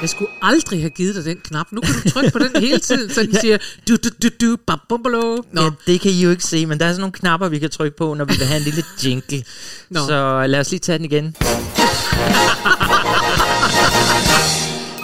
[0.00, 1.66] Jeg skulle aldrig have givet dig den knap.
[1.72, 3.58] Nu kan du trykke på den hele tiden, så den siger
[3.88, 5.00] du du du du bam bum.
[5.10, 7.58] Nå, ja, det kan I jo ikke se, men der er sådan nogle knapper, vi
[7.58, 9.44] kan trykke på, når vi vil have en lille jingle.
[9.90, 10.00] Nå.
[10.06, 11.36] Så lad os lige tage den igen.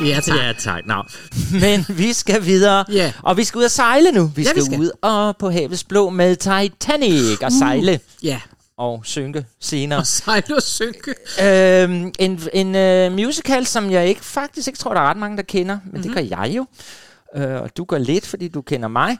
[0.04, 0.37] ja tak.
[0.37, 0.87] Ja, tak.
[0.87, 1.02] Nå.
[1.61, 3.12] Men vi skal videre, Ja.
[3.22, 4.32] og vi skal ud og sejle nu.
[4.37, 4.80] Vi Ja, skal, vi skal.
[4.80, 8.40] ud og på havets blå med Titanic og sejle Ja,
[8.78, 9.98] og synke senere.
[9.98, 11.14] og sejle og synke.
[11.44, 15.37] Øhm, en en øh, musical, som jeg ikke faktisk ikke tror, der er ret mange,
[15.37, 16.02] der kender, men mm-hmm.
[16.02, 16.66] det gør jeg jo.
[17.37, 19.16] Øh, og du gør lidt, fordi du kender mig.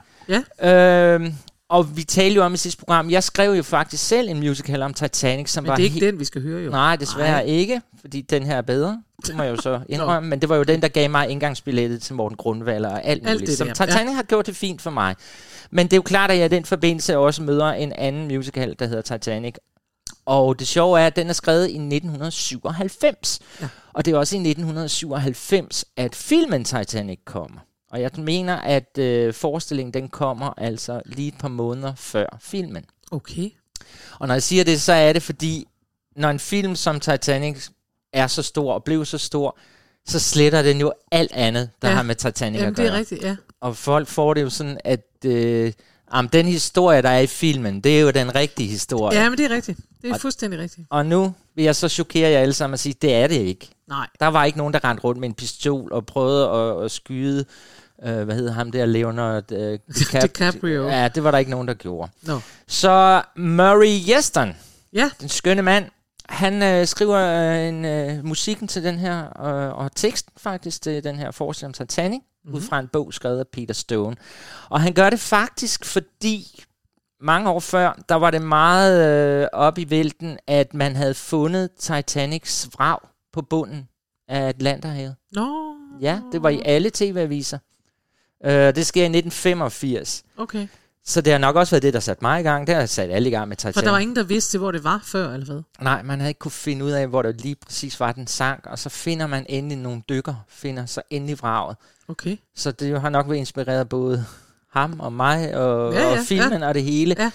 [0.61, 1.13] Ja.
[1.13, 1.33] Øhm,
[1.69, 4.81] og vi talte jo om i sidste program, jeg skrev jo faktisk selv en musical
[4.81, 6.69] om Titanic, som Men var det er ikke he- den, vi skal høre jo.
[6.71, 7.41] Nej, desværre Nej.
[7.41, 9.01] Ikke, fordi den her er bedre.
[9.25, 12.01] Det må jeg jo så indrømme, men det var jo den, der gav mig indgangsbilledet
[12.01, 13.47] til Morten Grundvald og alt, Alt muligt.
[13.49, 15.15] det Som der, Titanic har gjort det fint for mig.
[15.71, 18.75] Men det er jo klart, at jeg i den forbindelse også møder en anden musical,
[18.79, 19.55] der hedder Titanic.
[20.25, 23.39] Og det sjove er, at den er skrevet i 1997.
[23.61, 23.67] Ja.
[23.93, 27.59] Og det er også i 1997, at filmen Titanic kommer.
[27.91, 32.85] Og jeg mener, at øh, forestillingen den kommer altså lige et par måneder før filmen.
[33.11, 33.49] Okay.
[34.19, 35.67] Og når jeg siger det, så er det fordi,
[36.15, 37.67] når en film som Titanic
[38.13, 39.57] er så stor og blev så stor,
[40.05, 41.95] så sletter den jo alt andet, der Ja.
[41.95, 42.95] har med Titanic Jamen, at det gøre.
[42.95, 43.35] er rigtigt, ja.
[43.61, 45.73] Og folk får det jo sådan, at øh,
[46.15, 49.19] jamen, den historie, der er i filmen, det er jo den rigtige historie.
[49.19, 49.79] Ja, men det er rigtigt.
[50.01, 50.87] Det er Og- fuldstændig rigtigt.
[50.89, 53.69] Og nu vil jeg så chokere jer alle sammen og sige, det er det ikke.
[53.87, 54.07] Nej.
[54.19, 57.45] Der var ikke nogen, der rendte rundt med en pistol og prøvede at, at skyde,
[58.05, 60.87] øh, hvad hedder ham der, Leonard øh, DiCap- DiCaprio.
[60.87, 62.11] Ja, det var der ikke nogen, der gjorde.
[62.23, 62.39] Nå.
[62.67, 64.55] Så Murray Yeston,
[64.93, 65.85] Ja, den skønne mand,
[66.29, 71.03] han øh, skriver øh, en, øh, musikken til den her, øh, og teksten faktisk til
[71.03, 72.57] den her forestilling om Titanic, mm-hmm.
[72.57, 74.15] ud fra en bog skrevet af Peter Stone.
[74.69, 76.63] Og han gør det faktisk, fordi
[77.21, 79.07] mange år før, der var det meget
[79.41, 82.99] øh, op i vælten, at man havde fundet Titanics vrag
[83.33, 83.87] på bunden
[84.27, 85.15] af Atlanterhavet.
[85.31, 85.73] nå.
[86.01, 87.57] Ja, det var i alle tv-aviser.
[88.45, 90.23] Øh, det sker i 1985.
[90.37, 90.67] Okay.
[91.07, 92.67] Så det har nok også været det, der satte mig i gang.
[92.67, 93.73] Det har sat alle i gang med Titanic.
[93.73, 95.61] For der var ingen, der vidste, hvor det var før, eller hvad?
[95.81, 98.65] Nej, man havde ikke kunne finde ud af, hvor der lige præcis var, den sank.
[98.65, 101.77] Og så finder man endelig nogle dykker, finder så endelig vraget.
[102.07, 102.37] Okay.
[102.55, 104.25] Så det har nok været inspireret både
[104.71, 106.67] ham og mig og, ja, ja, og filmen ja.
[106.67, 107.31] og det hele.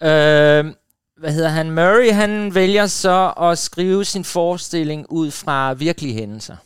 [0.00, 0.58] Ja.
[0.60, 0.74] Øh,
[1.18, 1.70] hvad hedder han?
[1.70, 6.56] Murray, han vælger så at skrive sin forestilling ud fra virkelige hændelser.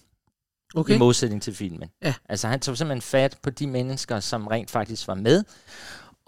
[0.75, 0.95] Okay.
[0.95, 1.91] I modsætning til filmen.
[2.03, 2.15] Ja.
[2.29, 5.45] Altså han tog simpelthen fat på de mennesker, som rent faktisk var med.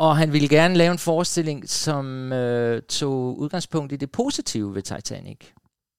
[0.01, 4.83] Og han ville gerne lave en forestilling, som øh, tog udgangspunkt i det positive ved
[4.83, 5.39] Titanic.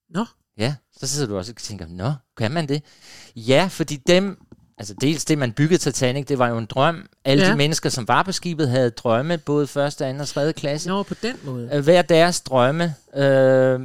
[0.09, 0.25] Nå.
[0.57, 2.83] Ja, så sidder du også og tænker, nå, kan man det?
[3.35, 4.37] Ja, fordi dem,
[4.77, 7.05] altså dels det, man byggede Titanic, det var jo en drøm.
[7.25, 7.51] Alle Ja.
[7.51, 10.89] de mennesker, som var på skibet, havde drømme, både første, anden og tredje klasse.
[10.89, 11.69] Nå, på den måde.
[11.73, 12.95] Øh, hver deres drømme.
[13.15, 13.79] Øh,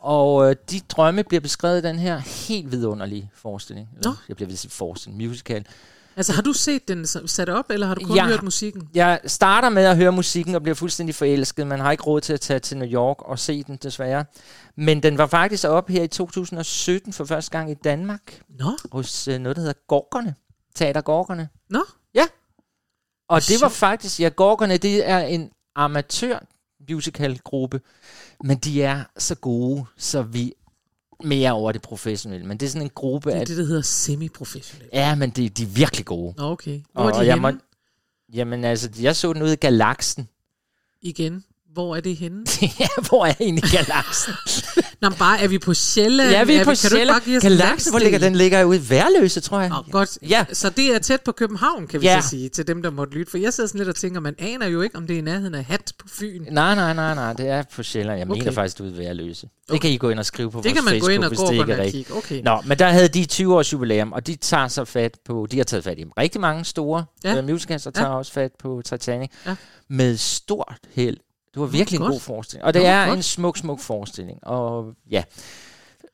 [0.00, 3.88] og øh, de drømme bliver beskrevet i den her helt vidunderlige forestilling.
[4.04, 4.12] Nå.
[4.28, 5.66] Jeg bliver ved at sige forestilling, musical.
[6.16, 8.26] Altså, har du set den sat op, eller har du kun Ja.
[8.26, 8.88] hørt musikken?
[8.94, 11.66] Jeg starter med at høre musikken og bliver fuldstændig forelsket.
[11.66, 14.24] Man har ikke råd til at tage til New York og se den, desværre.
[14.76, 19.28] Men den var faktisk op her i 2017 for første gang i Danmark Nå, hos
[19.28, 20.34] øh, noget, der hedder Gorgerne.
[20.74, 21.48] Teater Gorgerne.
[21.70, 21.84] nå.
[23.28, 26.38] Og det var faktisk, ja, Gorgerne, det er en amatør
[26.90, 27.80] musical-gruppe,
[28.44, 30.52] men de er så gode, så vi
[31.24, 32.46] mere over det professionelle.
[32.46, 33.46] Men det er sådan en gruppe Det er af...
[33.46, 34.88] det, der hedder semi-professionel.
[34.92, 36.34] Ja, men de, de er virkelig gode.
[36.38, 36.80] Okay.
[36.92, 37.52] Hvor Og, er de og jeg henne?
[37.52, 37.58] må,
[38.34, 40.28] jamen altså, jeg så den ude i Galaksen.
[41.02, 41.44] Igen.
[41.72, 42.44] Hvor er det henne?
[42.80, 44.32] ja, hvor er egentlig Galaksen?
[45.02, 46.30] Nå, bare er vi på Sjælland?
[46.30, 47.22] ja, vi er på Kan du ikke Sjælland.
[47.26, 48.36] en Galaksen, hvor ligger den?
[48.36, 49.68] ligger ude i Værløse, tror jeg.
[49.68, 50.18] Nå, godt.
[50.28, 50.44] Ja.
[50.52, 52.20] Så det er tæt på København, kan vi Ja.
[52.20, 53.30] så sige, til dem, der måtte lytte.
[53.30, 55.22] For jeg sidder sådan lidt og tænker, man aner jo ikke, om det er i
[55.22, 56.42] nærheden af hat på Fyn.
[56.50, 58.18] Nej, nej, nej, nej, det er på Sjælland.
[58.18, 58.38] Jeg Okay.
[58.40, 59.46] mener faktisk, det er ude i Værløse.
[59.46, 59.80] Det Okay.
[59.80, 61.28] kan I gå ind og skrive på Det vores kan man gå Facebook, ind og
[61.28, 62.10] hvis gå det på ikke er rigtigt.
[62.10, 62.42] Okay.
[62.42, 65.56] Nå, men der havde de 20 års jubilæum, og de tager så fat på, de
[65.56, 67.32] har taget fat i rigtig mange store Ja.
[67.34, 67.38] ja.
[67.38, 68.00] uh, musicals, og Ja.
[68.00, 69.54] tager også fat på Titanic Ja.
[69.90, 71.16] med stort held.
[71.54, 72.12] Det var virkelig en godt.
[72.12, 72.64] god forestilling.
[72.64, 73.16] Og det Nå, er godt.
[73.16, 74.38] en smuk, smuk forestilling.
[74.42, 75.22] Og ja.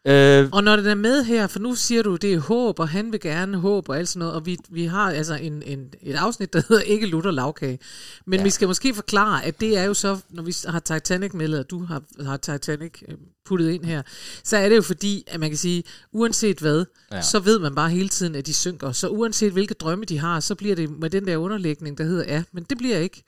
[0.06, 2.88] Øh, Og når den er med her, for nu siger du, det er håb, og
[2.88, 5.92] han vil gerne håb og alt sådan noget, og vi, vi har altså en, en,
[6.02, 7.78] et afsnit, der hedder Ikke Lutter Lavkage.
[8.26, 8.44] Men ja.
[8.44, 11.62] Vi skal måske forklare, at det er jo så, når vi har Titanic med, eller
[11.62, 13.14] du har, har Titanic øh,
[13.46, 14.02] puttet ind her,
[14.44, 16.84] så er det jo fordi, at man kan sige, uanset hvad.
[17.12, 17.22] Ja.
[17.22, 18.92] så ved man bare hele tiden, at de synker.
[18.92, 22.24] Så uanset hvilke drømme de har, så bliver det med den der underlægning, der hedder,
[22.34, 23.24] ja, men det bliver ikke.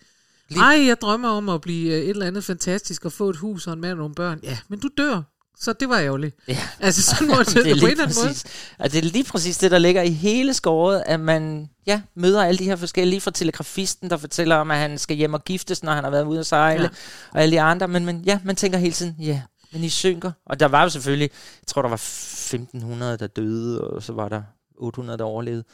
[0.51, 3.37] Lige- Ej, jeg drømmer om at blive øh, et eller andet fantastisk og få et
[3.37, 4.41] hus og en mand og nogle børn.
[4.43, 5.23] Ja, men du dør.
[5.59, 6.37] Så det var ærgerligt.
[6.49, 6.59] Ja.
[6.81, 8.35] Altså sådan må det, det på en eller anden måde.
[8.79, 12.45] og det er lige præcis det, der ligger i hele skåret, at man ja, møder
[12.45, 15.45] alle de her forskellige, lige fra telegrafisten, der fortæller om, at han skal hjem og
[15.45, 16.89] giftes, når han har været ude at sejle, Ja.
[16.89, 16.89] ja.
[17.33, 20.33] og alle de andre, men, men ja, man tænker hele tiden, ja, men I synker.
[20.47, 21.31] Og der var jo selvfølgelig,
[21.63, 24.43] jeg tror, der var 1500, der døde, og så var der
[24.77, 25.65] 800, der overlevede.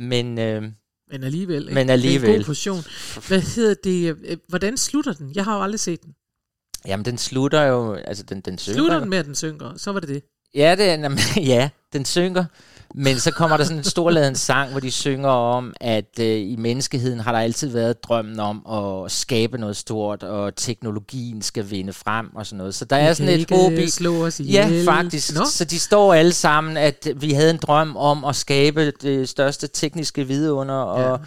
[0.00, 0.62] Men øh,
[1.10, 1.62] Men alligevel.
[1.62, 1.74] Ikke?
[1.74, 2.36] Men Det er en alligevel.
[2.36, 2.84] god portion.
[3.28, 4.16] Hvad hedder det?
[4.24, 5.32] øh, Hvordan slutter den?
[5.34, 6.14] Jeg har jo aldrig set den.
[6.86, 8.76] jamen, den slutter jo, altså den, den synker.
[8.78, 9.72] Slutter den med, at den synker?
[9.76, 10.22] Så var det det.
[10.54, 12.44] Ja, det, jamen, ja, den synker.
[12.96, 16.56] Men så kommer der sådan en storladen sang, hvor de synger om, at øh, i
[16.58, 21.92] menneskeheden har der altid været drømmen om at skabe noget stort, og teknologien skal vinde
[21.92, 22.74] frem og sådan noget.
[22.74, 23.90] Så der er Vi sådan kan et håb i.
[23.90, 24.84] slå os Ja, ihjel.
[24.84, 25.34] faktisk.
[25.34, 29.28] Nå, Så de står alle sammen, at vi havde en drøm om at skabe det
[29.28, 31.20] største tekniske vidunder, og,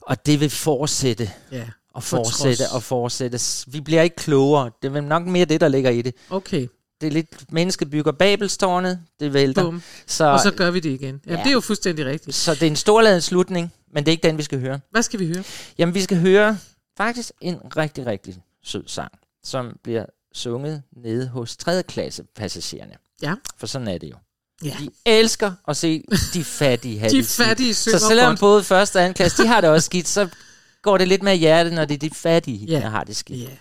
[0.00, 1.62] og det vil fortsætte ja.
[1.94, 3.40] og For fortsætte og fortsætte.
[3.66, 4.70] Vi bliver ikke klogere.
[4.82, 6.14] Det er nok mere det, der ligger i det.
[6.30, 6.66] Okay,
[7.00, 9.62] Det er lidt, mennesket bygger Babelstårnet, det vælter.
[9.62, 9.82] bum.
[10.06, 11.20] Så, Og så gør vi det igen.
[11.26, 11.38] Ja, Ja.
[11.38, 12.36] det er jo fuldstændig rigtigt.
[12.36, 14.80] så det er en storladen slutning, men det er ikke den, vi skal høre.
[14.90, 15.44] Hvad skal vi høre?
[15.78, 16.58] Jamen, vi skal høre
[16.96, 19.12] faktisk en rigtig, rigtig sød sang,
[19.44, 20.04] som bliver
[20.34, 21.82] sunget nede hos 3.
[21.82, 22.92] klasse passagererne.
[23.22, 23.34] Ja.
[23.58, 24.16] For sådan er det jo.
[24.64, 24.76] Ja.
[24.80, 26.04] De elsker at se
[26.34, 28.40] de fattige have De fattige synger Så selvom godt.
[28.40, 30.28] både første og anden klasse, de har det også skidt, så
[30.82, 32.80] går det lidt med hjertet, når det er de fattige, Ja.
[32.80, 33.40] der har det skidt.
[33.40, 33.56] Ja.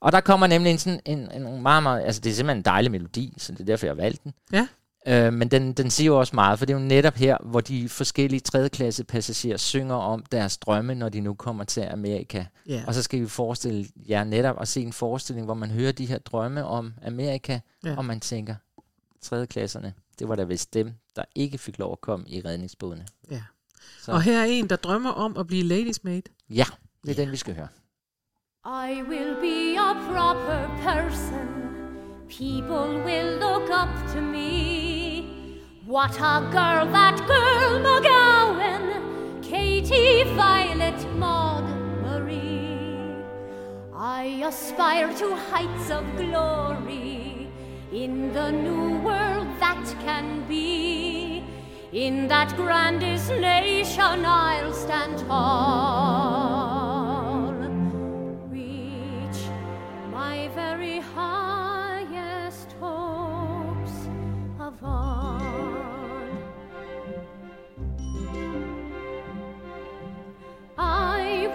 [0.00, 2.64] Og der kommer nemlig en, sådan, en, en meget, meget, altså det er simpelthen en
[2.64, 4.32] dejlig melodi, så det er derfor, jeg har valgt den.
[4.52, 4.66] Ja.
[5.06, 7.60] Øh, men den, den siger jo også meget, for det er jo netop her, hvor
[7.60, 12.44] de forskellige tredjeklasse passagerer synger om deres drømme, når de nu kommer til Amerika.
[12.68, 12.84] Ja.
[12.86, 16.06] Og så skal vi forestille jer netop at se en forestilling, hvor man hører de
[16.06, 17.88] her drømme om Amerika, Ja.
[17.90, 17.96] ja.
[17.96, 18.54] og man tænker,
[19.22, 23.06] tredjeklasserne, det var da vist dem, der ikke fik lov at komme i redningsbådene.
[23.30, 23.42] Ja.
[24.02, 26.22] Så, Og her er en, der drømmer om at blive ladies maid.
[26.50, 26.64] ja,
[27.04, 27.68] det er den, vi skal høre.
[28.90, 31.48] I will be a proper person.
[32.28, 35.58] People will look up to me.
[35.84, 38.84] What a girl, that girl McGowan.
[39.42, 41.64] Katie, Violet, Maud,
[42.04, 42.78] Marie.
[43.92, 47.48] I aspire to heights of glory
[47.92, 51.42] in the new world that can be.
[51.92, 56.79] In that grandest nation, I'll stand tall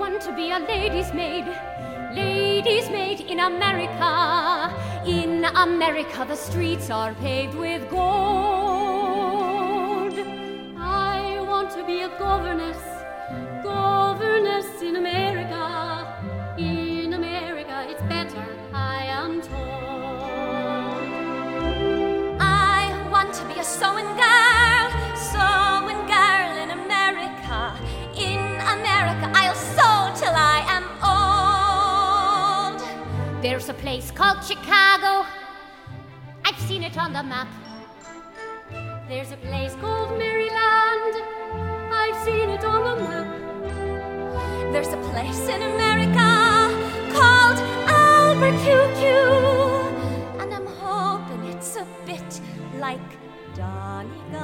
[0.10, 1.46] want to be a lady's maid,
[2.14, 4.72] lady's maid in America.
[5.04, 8.06] In America, the streets are paved with gold.
[10.78, 12.82] I want to be a governess,
[13.64, 15.35] governess in America.
[33.66, 35.26] There's a place called Chicago.
[36.46, 37.48] I've seen it on the map.
[39.10, 41.16] There's a place called Maryland.
[41.92, 44.72] I've seen it on the map.
[44.72, 46.70] There's a place in America
[47.12, 47.58] called
[47.90, 49.34] Albuquerque.
[50.40, 52.42] And I'm hoping it's a bit
[52.78, 53.00] like
[53.56, 54.38] Donegal.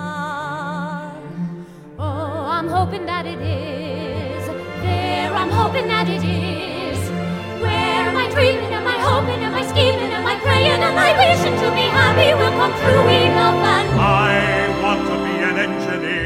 [2.00, 4.48] Oh, I'm hoping that it is.
[4.82, 6.98] There, I'm hoping that it is.
[7.62, 8.81] Where I dreaming?
[9.02, 9.42] Hoping?
[9.48, 10.12] Am I scheming?
[10.12, 10.82] Am I praying?
[10.90, 12.30] Am I wishing to be happy?
[12.40, 14.34] Will come true enough and I
[14.82, 16.26] want to be an engineer,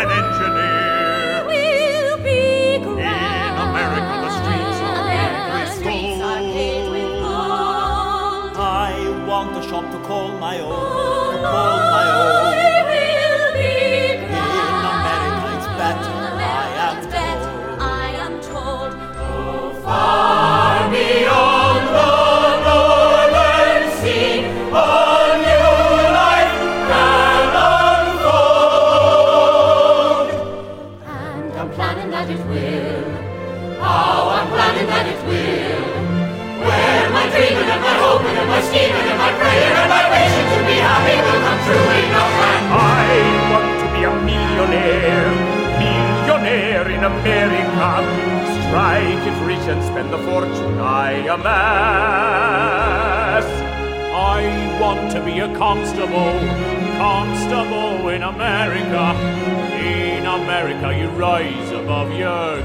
[0.00, 1.46] an engineer.
[1.50, 3.54] will be grand.
[3.56, 8.56] In America, the streets are paved with Streets are paved with gold.
[8.56, 8.92] I
[9.26, 12.39] want a shop to call my own, to call my own.
[44.30, 45.30] Millionaire,
[45.82, 47.90] millionaire in America.
[48.64, 52.30] Strike it rich and spend the fortune I amass.
[54.12, 56.34] I want to be a constable,
[56.98, 59.14] constable in America.
[59.74, 62.60] In America, you rise above your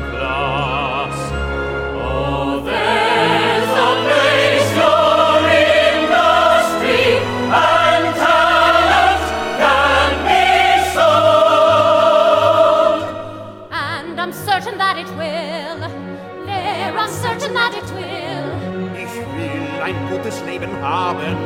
[19.86, 21.38] ein gutes Leben haben.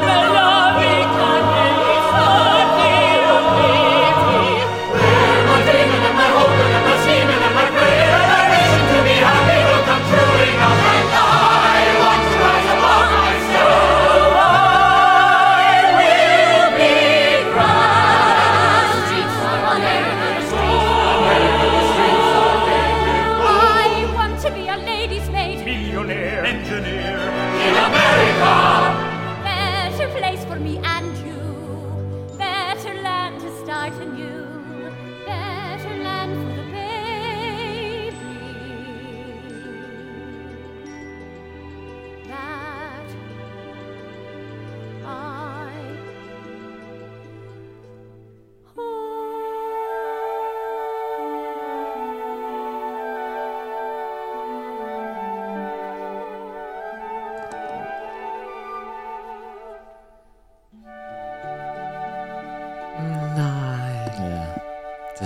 [0.00, 0.67] I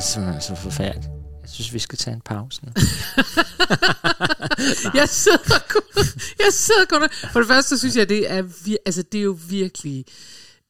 [0.02, 1.06] er simpelthen så forfærdeligt.
[1.42, 2.72] Jeg synes, vi skal tage en pause nu.
[5.00, 5.82] Jeg sidder kun,
[6.38, 9.22] jeg sidder kun, for det første så synes jeg, det er, vir- altså, det er
[9.22, 10.04] jo virkelig,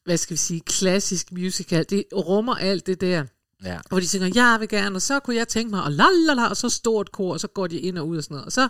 [0.05, 1.85] hvad skal vi sige, klassisk musical.
[1.89, 3.23] Det rummer alt det der.
[3.65, 3.79] Ja.
[3.89, 6.33] Hvor de synger, jeg vil gerne, og så kunne jeg tænke mig, og la la
[6.33, 8.45] la, og så stort kor, og så går de ind og ud og sådan noget.
[8.45, 8.67] Og så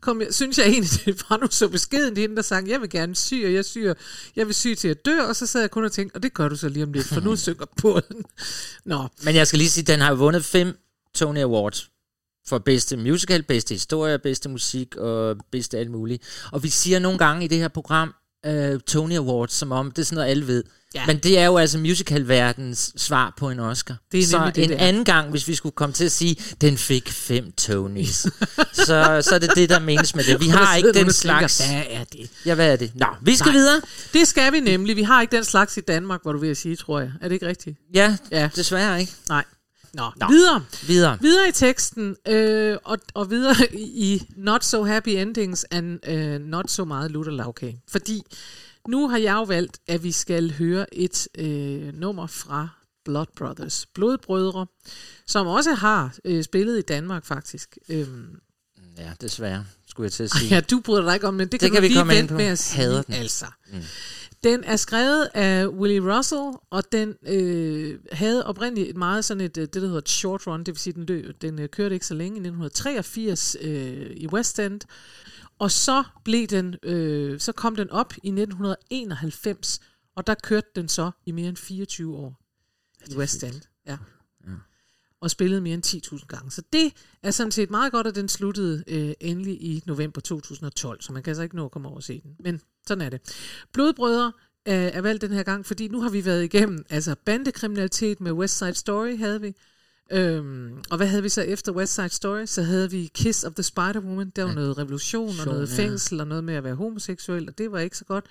[0.00, 2.90] kom jeg, synes jeg egentlig, det var nu så beskeden, hende der sang, jeg vil
[2.90, 3.94] gerne sy, og jeg syr,
[4.36, 6.34] jeg vil sy til at dø, og så sad jeg kun og tænkte, og det
[6.34, 8.24] gør du så lige om lidt, for nu synger på den.
[8.84, 10.78] Nå, Men jeg skal lige sige, den har vundet fem
[11.14, 11.90] Tony Awards
[12.48, 16.48] for bedste musical, bedste historie, bedste musik og bedste alt muligt.
[16.52, 18.14] Og vi siger nogle gange i det her program
[18.48, 20.64] uh, Tony Awards, som om det er sådan noget, alle ved.
[20.94, 21.06] Ja.
[21.06, 23.96] Men det er jo altså musicalverdens svar på en Oscar.
[24.12, 26.36] Det er så det, en det anden gang, hvis vi skulle komme til at sige,
[26.60, 28.26] den fik fem Tonys,
[28.72, 30.40] så, så er det det, der menes med det.
[30.40, 31.58] Vi har ikke den slags...
[31.58, 32.30] Hvad er det?
[32.46, 32.92] Ja, hvad er det?
[32.94, 33.56] Nå, vi skal Nej.
[33.56, 33.80] videre.
[34.12, 34.96] Det skal vi nemlig.
[34.96, 37.10] Vi har ikke den slags i Danmark, hvor du vil sige, tror jeg.
[37.20, 37.78] Er det ikke rigtigt?
[37.94, 38.16] Ja.
[38.30, 38.48] ja.
[38.56, 39.12] desværre ikke.
[39.28, 39.44] Nej.
[39.96, 40.26] Nå, Nå.
[40.28, 40.64] videre.
[40.86, 41.18] Videre.
[41.20, 43.54] Videre i teksten, øh, og, og videre
[44.08, 47.80] i Not So Happy Endings and øh, Not So Meget Lutter Lavkage.
[47.88, 48.22] Fordi
[48.88, 52.68] nu har jeg jo valgt, at vi skal høre et øh, nummer fra
[53.04, 54.66] Blood Brothers, Blodbrødre,
[55.26, 57.78] som også har øh, spillet i Danmark faktisk.
[57.88, 58.40] Øhm,
[58.98, 60.54] Ja, desværre, skulle jeg til at sige.
[60.54, 61.48] ja, du bryder dig ikke om den.
[61.48, 62.34] Det kan, Det kan vi lige komme ind på.
[62.34, 62.76] med at sige.
[62.76, 63.14] Hader den.
[63.14, 63.46] Altså.
[63.72, 63.78] Mm.
[64.44, 69.56] Den er skrevet af Willie Russell, og den øh, havde oprindeligt et meget sådan et,
[69.56, 71.94] øh, det der hedder et short run, det vil sige, den, løb, den øh, kørte
[71.94, 74.80] ikke så længe, i 1983 øh, i West End.
[75.58, 79.80] Og så blev den, øh, så kom den op i 1991,
[80.16, 82.40] og der kørte den så i mere end 24 år
[83.10, 83.62] i West End.
[83.86, 83.96] Ja.
[85.20, 86.50] Og spillede mere end 10.000 gange.
[86.50, 91.00] Så det er sådan set meget godt, at den sluttede øh, endelig i november 2012,
[91.02, 92.36] så man kan altså ikke nå at komme over at se den.
[92.40, 93.20] Men sådan er det.
[93.72, 94.32] Blodbrødre
[94.68, 98.32] øh, er valgt den her gang, fordi nu har vi været igennem altså bandekriminalitet med
[98.32, 99.54] West Side Story, havde vi.
[100.12, 102.46] Øhm, og hvad havde vi så efter West Side Story?
[102.46, 104.30] Så havde vi Kiss of the Spider-Woman.
[104.36, 105.82] Der var noget revolution og noget ja.
[105.82, 108.24] fængsel og noget med at være homoseksuel, og det var ikke så godt.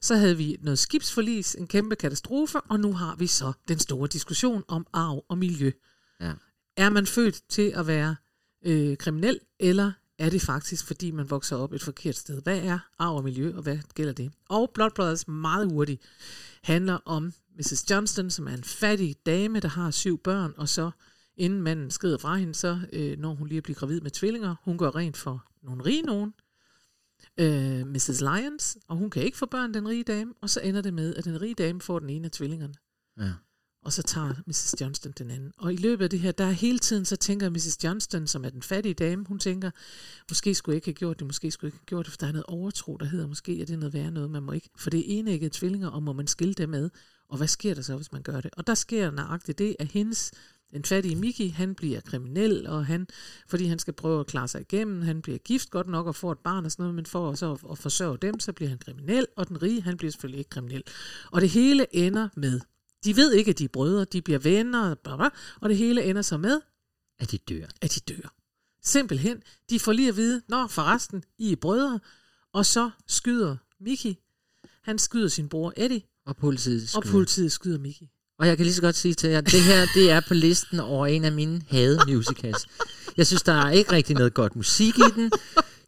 [0.00, 4.08] Så havde vi noget skibsforlis, en kæmpe katastrofe, og nu har vi så den store
[4.08, 5.70] diskussion om arv og miljø.
[6.20, 6.32] Ja.
[6.76, 8.16] Er man født til at være
[8.66, 9.92] øh, kriminel, eller
[10.22, 12.42] er det faktisk, fordi man vokser op et forkert sted?
[12.42, 14.32] Hvad er arv og miljø, og hvad gælder det?
[14.48, 16.02] Og Blood Brothers meget hurtigt
[16.62, 17.90] handler om Mrs.
[17.90, 20.90] Johnston, som er en fattig dame, der har syv børn, og så
[21.36, 24.54] inden manden skrider fra hende, så øh, når hun lige at blive gravid med tvillinger,
[24.64, 26.34] hun går rent for nogle rige nogen,
[27.40, 28.20] øh, Mrs.
[28.20, 31.14] Lyons, og hun kan ikke få børn, den rige dame, og så ender det med,
[31.14, 32.74] at den rige dame får den ene af tvillingerne
[33.18, 33.32] Ja
[33.84, 34.74] og så tager Mrs.
[34.80, 35.52] Johnston den anden.
[35.58, 37.84] Og i løbet af det her, der er hele tiden, så tænker Mrs.
[37.84, 39.70] Johnston, som er den fattige dame, hun tænker,
[40.30, 42.18] måske skulle jeg ikke have gjort det, måske skulle jeg ikke have gjort det, for
[42.18, 44.70] der er noget overtro, der hedder, måske er det noget værre noget, man må ikke,
[44.76, 46.90] for det er enæggede tvillinger, og må man skille dem med,
[47.28, 48.50] og hvad sker der så, hvis man gør det?
[48.56, 50.32] Og der sker nøjagtigt det, at hendes,
[50.72, 53.06] den fattige Mickey, han bliver kriminel, og han,
[53.48, 56.32] fordi han skal prøve at klare sig igennem, han bliver gift godt nok og får
[56.32, 58.78] et barn og sådan noget, men for så at, at forsørge dem, så bliver han
[58.78, 60.82] kriminel, og den rige, han bliver selvfølgelig ikke kriminel.
[61.32, 62.60] Og det hele ender med,
[63.04, 65.28] de ved ikke, at de er brødre, de bliver venner, bla bla,
[65.60, 66.60] og det hele ender så med,
[67.18, 67.66] At de dør.
[67.80, 68.34] at de dør.
[68.84, 72.00] Simpelthen, de får lige at vide, nå forresten, I er brødre,
[72.52, 74.14] og så skyder Mickey,
[74.82, 77.12] han skyder sin bror Eddie, Og politiet og skyder.
[77.12, 78.06] politiet skyder Mickey.
[78.38, 80.80] Og jeg kan lige så godt sige til jer, det her det er på listen
[80.80, 82.66] over en af mine hade musicals.
[83.16, 85.32] Jeg synes, der er ikke rigtig noget godt musik i den.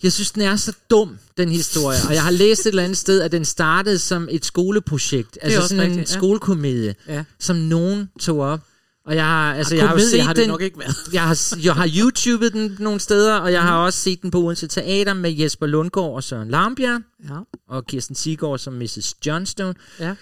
[0.03, 1.99] Jeg synes, den er så dum, den historie.
[2.09, 5.39] Og jeg har læst et eller andet sted, at den startede som et skoleprojekt.
[5.43, 6.19] Altså sådan en rigtigt, ja.
[6.19, 7.25] skolekomedie, Ja.
[7.39, 8.61] som nogen tog op.
[9.07, 10.97] Og jeg har, altså, jeg har jo set har den, nok ikke været.
[11.13, 14.39] jeg har, jeg har YouTubet den nogle steder, og jeg har også set den på
[14.43, 17.39] Odense Teater med Jesper Lundgaard og Søren Larmbjerg, Ja,
[17.69, 19.15] og Kirsten Sigård som Mrs.
[19.27, 19.75] Johnstone.
[20.01, 20.15] ja.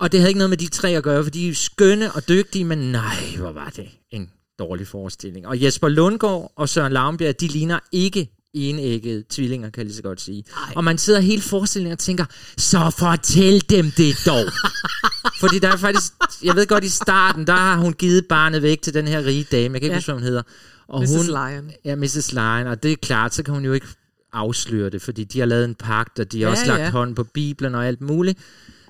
[0.00, 2.28] Og det havde ikke noget med de tre at gøre, for de er skønne og
[2.28, 5.46] dygtige, men nej, hvor var det en dårlig forestilling.
[5.46, 10.02] Og Jesper Lundgaard og Søren Laumbjerg, de ligner ikke enæggede tvillinger, kan jeg lige så
[10.02, 10.44] godt sige.
[10.66, 10.72] Ej.
[10.76, 12.24] Og man sidder hele forestillingen og tænker,
[12.56, 14.44] så fortæl dem det dog.
[15.40, 18.82] Fordi der er faktisk, jeg ved godt i starten, der har hun givet barnet væk
[18.82, 19.94] til den her rige dame, jeg kan ikke Ja.
[19.94, 20.42] huske, hvad hun hedder.
[20.88, 21.10] Og Mrs.
[21.10, 21.70] hun, Lion.
[21.84, 22.32] Ja, Mrs.
[22.32, 23.86] Lion, og det er klart, så kan hun jo ikke
[24.32, 26.90] afsløre det, fordi de har lavet en pagt, og de har Ja, også lagt ja.
[26.90, 28.38] hånden på Bibelen og alt muligt.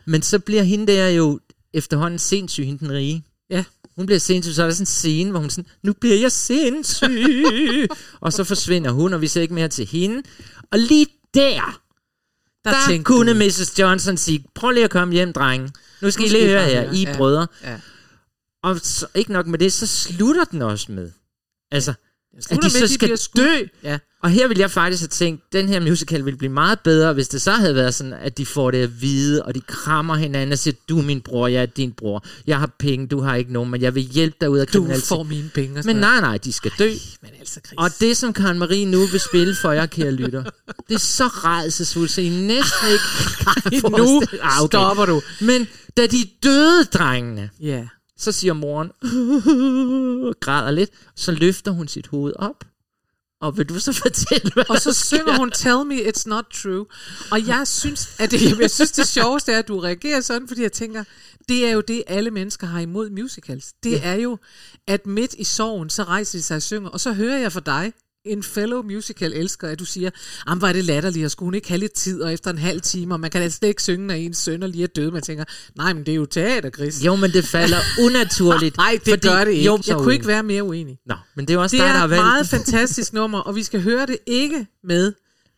[0.05, 1.41] Men så bliver hende der jo
[1.75, 3.25] efterhånden sindssyg, hende den rige.
[3.97, 4.01] Ja.
[4.01, 6.33] Hun bliver sindssyg, så er der sådan en scene, hvor hun sådan, nu bliver jeg
[6.33, 7.45] sindssyg.
[8.25, 10.23] og så forsvinder hun, og vi ser ikke mere til hende.
[10.73, 11.81] Og lige der,
[12.65, 13.79] Der, der kunne du, Mrs.
[13.79, 15.71] Johnson sige, prøv lige at komme hjem, drenge.
[16.03, 16.93] Nu skal Nu I lige høre her.
[16.93, 17.17] I Ja.
[17.17, 17.47] brødre.
[17.63, 17.81] Ja.
[18.63, 21.11] Og så, ikke nok med det, så slutter den også med.
[21.71, 21.97] Altså, Jeg
[22.37, 23.67] at de med, så de skal dø.
[23.83, 23.99] Ja.
[24.23, 27.29] Og her vil jeg faktisk have tænkt, den her musical ville blive meget bedre, hvis
[27.29, 30.53] det så havde været sådan, at de får det at vide, og de krammer hinanden
[30.53, 32.25] og siger, du er min bror, jeg er din bror.
[32.47, 34.73] Jeg har penge, du har ikke nogen, men jeg vil hjælpe dig ud af Du
[34.73, 35.09] kriminalitet.
[35.09, 35.79] får mine penge.
[35.79, 36.91] og Men nej, nej, de skal dø.
[37.23, 37.77] Men altså, Chris.
[37.79, 40.43] Og det, som Karen Marie nu vil spille for jer, kære lytter,
[40.89, 44.69] det er så rædselsfuldt, så I næsten ikke kan nu Ah, okay.
[44.77, 45.23] stopper du.
[45.41, 47.87] Men da de døde, drengene, Ja.
[48.17, 48.93] Så siger moren,
[50.45, 52.65] græder lidt, så løfter hun sit hoved op.
[53.41, 56.87] Og vil du så fortælle, hvad Og så synger hun Tell Me It's Not True.
[57.31, 60.63] Og jeg synes, at det, jeg synes, det sjoveste er, at du reagerer sådan, fordi
[60.63, 61.05] jeg tænker,
[61.49, 63.73] det er jo det, alle mennesker har imod musicals.
[63.83, 64.39] Det er jo,
[64.87, 67.61] at midt i sorgen, så rejser de sig og synger, og så hører jeg for
[67.61, 67.93] dig,
[68.27, 70.11] en fellow musical elsker, at du siger,
[70.47, 72.81] am var det latterligt, og skulle hun ikke have lidt tid, og efter en halv
[72.81, 75.11] time, og man kan altså ikke synge, når ens sønner lige er døde.
[75.11, 75.45] Man tænker,
[75.77, 77.05] nej, men det er jo teater, Chris.
[77.05, 78.77] Jo, men det falder unaturligt.
[78.77, 79.65] Nej, det fordi- gør det ikke.
[79.65, 80.99] Jo, jeg kunne ikke være mere uenig.
[81.07, 83.63] Nå, men det er også Det dig, der er et meget fantastisk nummer, og vi
[83.63, 85.13] skal høre det ikke med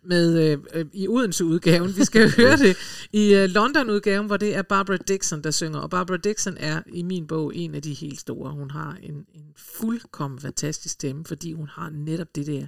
[0.05, 1.97] med øh, øh, i Odense-udgaven.
[1.97, 2.77] Vi skal høre det
[3.13, 5.79] i øh, London-udgaven, hvor det er Barbara Dixon, der synger.
[5.79, 8.53] Og Barbara Dixon er i min bog en af de helt store.
[8.53, 12.67] Hun har en, en fuldkommen fantastisk stemme, fordi hun har netop det der,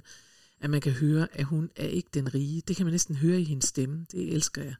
[0.61, 2.61] at man kan høre, at hun er ikke den rige.
[2.67, 4.05] Det kan man næsten høre i hendes stemme.
[4.11, 4.75] Det elsker jeg.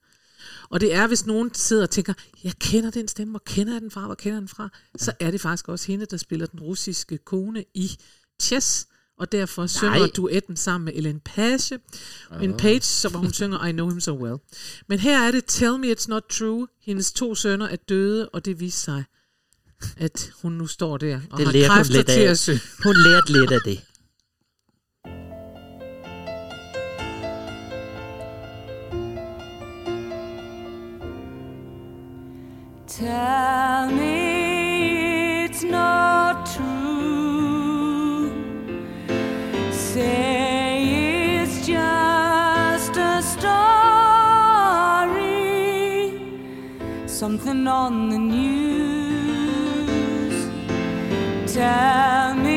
[0.69, 3.81] Og det er, hvis nogen sidder og tænker, jeg kender den stemme, hvor kender jeg
[3.81, 6.45] den fra, hvor kender jeg den fra, så er det faktisk også hende, der spiller
[6.45, 7.91] den russiske kone i
[8.41, 8.87] Chess,
[9.21, 11.79] og derfor synger duetten sammen med Ellen Page,
[12.41, 14.35] en Page, hvor hun synger I Know Him So Well.
[14.87, 16.67] Men her er det Tell Me It's Not True.
[16.85, 19.03] Hendes to sønner er døde, og det viser sig,
[19.97, 22.29] at hun nu står der og Det har hun kræfter lidt til af.
[22.31, 22.61] at synge.
[22.83, 23.81] Hun lærte lidt af det.
[32.87, 34.20] Tell me
[47.21, 49.53] Something on the news.
[51.53, 52.50] Tell me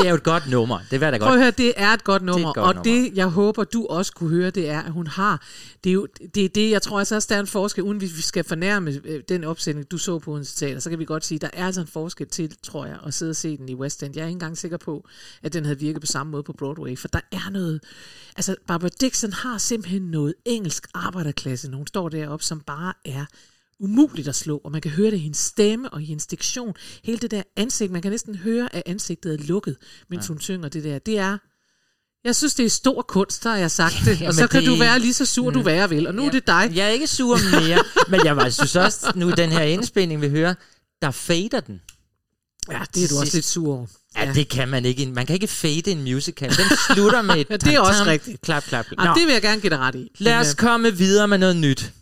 [0.00, 0.78] det er jo et godt nummer.
[0.90, 1.40] Det jeg da Prøv at godt.
[1.40, 3.02] høre, det er et godt nummer, godt og nummer.
[3.02, 5.42] det, jeg håber, du også kunne høre, det er, at hun har,
[5.84, 8.00] det er jo det, er det jeg tror altså også, der er en forskel, uden
[8.00, 11.04] vi vi skal fornærme øh, den opsætning, du så på Odense Teater, så kan vi
[11.04, 13.68] godt sige, der er altså en forskel til, tror jeg, at sidde og se den
[13.68, 14.16] i West End.
[14.16, 15.04] Jeg er ikke engang sikker på,
[15.42, 17.80] at den havde virket på samme måde på Broadway, for der er noget,
[18.36, 23.24] altså Barbara Dixon har simpelthen noget engelsk arbejderklasse, når hun står deroppe, som bare er
[23.80, 26.74] umuligt at slå, og man kan høre det i hendes stemme og i hendes diktion.
[27.04, 29.76] Hele det der ansigt, man kan næsten høre, at ansigtet er lukket,
[30.10, 30.28] mens ja.
[30.32, 30.98] hun synger det der.
[30.98, 31.38] Det er,
[32.24, 34.14] jeg synes, det er stor kunst, der har jeg sagt det.
[34.20, 36.06] Jamen, og så kan det- du være lige så sur, du være vil.
[36.06, 36.72] Og nu er det dig.
[36.74, 37.78] Jeg er ikke sur mere,
[38.10, 40.54] men jeg var- synes også, nu i den her indspilning, vi hører,
[41.02, 41.80] der fader den.
[42.70, 43.86] Ja, det er du også lidt sur over.
[44.16, 45.06] Ja, det kan man ikke.
[45.06, 46.48] Man kan ikke fade en musical.
[46.50, 48.40] Den slutter med et Ja, det er også rigtigt.
[48.40, 48.86] Klap, klap.
[48.98, 50.08] Ah, det vil jeg gerne give dig ret i.
[50.18, 51.92] Lad os øh, komme videre med noget nyt.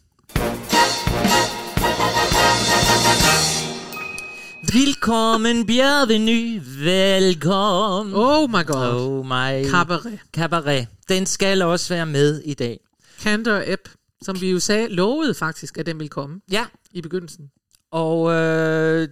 [4.75, 8.15] Velkommen, bienvenue, velkommen.
[8.15, 8.95] Oh my god.
[8.95, 9.71] Oh my...
[9.71, 10.19] Cabaret.
[10.33, 10.89] Cabaret.
[11.09, 12.81] Den skal også være med i dag.
[13.21, 13.89] Cantor Ep,
[14.23, 16.65] som vi jo sagde, lovede faktisk, at den ville komme Ja.
[16.93, 17.51] i begyndelsen.
[17.91, 19.09] Og øh,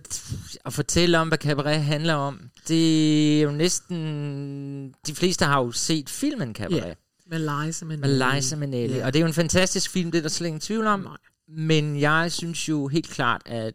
[0.64, 4.94] at fortælle om, hvad Cabaret handler om, det er jo næsten...
[5.06, 6.86] De fleste har jo set filmen Cabaret.
[6.86, 6.94] Ja.
[7.30, 8.18] Med Liza Minnelli.
[8.18, 8.96] Med Liza Minnelli.
[8.96, 9.06] Ja.
[9.06, 11.00] Og det er jo en fantastisk film, det er der slet ingen tvivl om.
[11.00, 11.16] Nej.
[11.48, 13.74] Men jeg synes jo helt klart, at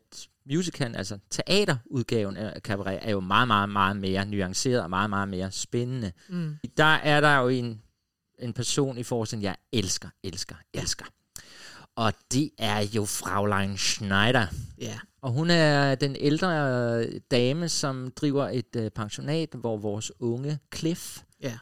[0.54, 5.28] musicalen, altså teaterudgaven af Cabaret, er jo meget, meget, meget mere nuanceret og meget, meget
[5.30, 6.12] mere spændende.
[6.30, 6.56] Mm.
[6.78, 7.82] Der er der jo en,
[8.40, 11.06] en person i forestillingen, jeg elsker, elsker, elsker.
[11.96, 14.46] Og det er jo Fraulein Schneider.
[14.82, 15.00] Ja.
[15.22, 21.20] Og hun er den ældre dame, som driver et uh, pensionat, hvor vores unge Cliff,
[21.44, 21.58] Ja.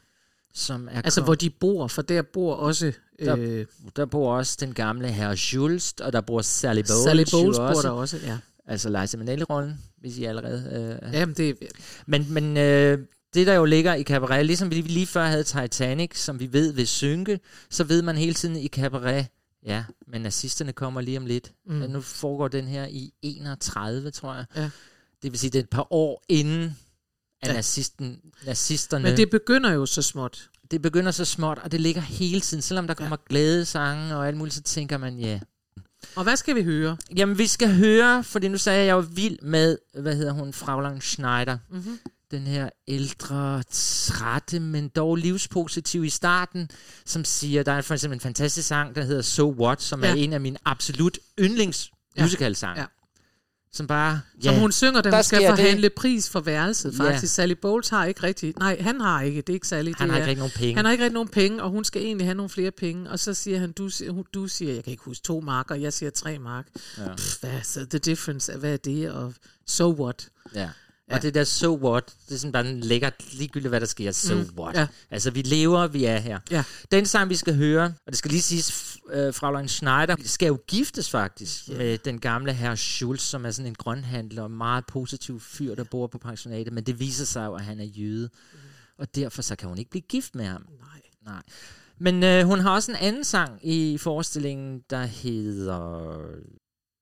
[0.53, 2.91] som er Altså, kom- hvor de bor, for der bor også...
[3.19, 3.65] der, Øh,
[3.95, 7.03] der bor også den gamle herr Jules, og der bor Sally Bowles.
[7.03, 8.37] Sally Bowles bor der også, ja.
[8.67, 10.99] Altså Liza Minnelli-rollen, hvis I allerede...
[11.03, 11.57] Øh, Jamen, det
[12.05, 12.99] Men, men øh,
[13.33, 16.73] det, der jo ligger i Cabaret, ligesom vi lige før havde Titanic, som vi ved
[16.73, 17.39] vil synke,
[17.69, 19.27] så ved man hele tiden i Cabaret,
[19.65, 21.51] ja, men nazisterne kommer lige om lidt.
[21.65, 21.75] Mm.
[21.75, 21.89] Mm.
[21.89, 24.45] Nu foregår den her i 31, tror jeg.
[24.55, 24.69] Ja.
[25.21, 26.63] Det vil sige, det er et par år inden,
[27.41, 27.51] at Ja.
[27.51, 27.53] ja.
[27.53, 29.03] nazisten, nazisterne...
[29.03, 30.49] Men det begynder jo så småt.
[30.71, 32.61] det begynder så småt, og det ligger hele tiden.
[32.61, 33.23] Selvom der kommer ja.
[33.29, 35.39] glædesange og alt muligt, så tænker man, ja.
[36.15, 36.97] Og hvad skal vi høre?
[37.15, 40.31] Jamen, vi skal høre, fordi nu sagde jeg, at jeg var vild med, hvad hedder
[40.31, 41.57] hun, Fraulein Schneider.
[41.69, 41.99] Mm-hmm.
[42.31, 46.69] Den her ældre, trætte, men dog livspositiv i starten,
[47.05, 50.09] som siger, der er for eksempel en fantastisk sang, der hedder So What, som ja.
[50.09, 52.81] Er en af mine absolut yndlings musicalsange.
[52.81, 52.87] Ja.
[53.75, 55.59] Som bare, Som ja, hun synger, da hun skal sker det.
[55.59, 57.03] forhandle pris for værelset, Ja.
[57.03, 57.33] faktisk.
[57.33, 58.53] Sally Bowles har ikke rigtig...
[58.59, 59.41] Nej, han har ikke.
[59.41, 59.93] Det er ikke Sally.
[59.97, 60.75] han det har er, ikke rigtig nogen penge.
[60.75, 63.09] Han har ikke rigtig nogen penge, og hun skal egentlig have nogle flere penge.
[63.09, 63.89] Og så siger han, du,
[64.33, 66.67] du siger, jeg kan ikke huske to mark, og jeg siger tre mark.
[66.97, 67.15] Ja.
[67.15, 68.51] Pff, hvad er så the difference?
[68.57, 69.11] Hvad er det?
[69.11, 69.33] Og
[69.65, 70.29] so what?
[70.55, 70.69] Ja.
[71.11, 74.35] Og det der so what, det er sådan bare lækkert, ligegyldigt hvad der sker, so
[74.35, 74.75] Mm, what.
[74.75, 74.87] ja.
[75.11, 76.39] Altså vi lever, vi er her.
[76.51, 76.63] Ja.
[76.91, 80.59] Den sang vi skal høre, og det skal lige siges, øh, Fraulein Schneider skal jo
[80.67, 81.77] giftes faktisk yeah.
[81.77, 85.83] med den gamle herr Schulz, som er sådan en grønhandler og meget positiv fyr, der
[85.83, 88.29] bor på pensionatet, men det viser sig jo, at han er jøde.
[88.99, 90.65] Og derfor så kan hun ikke blive gift med ham.
[90.79, 91.01] Nej.
[91.25, 91.41] Nej.
[91.99, 96.17] Men øh, hun har også en anden sang i forestillingen, der hedder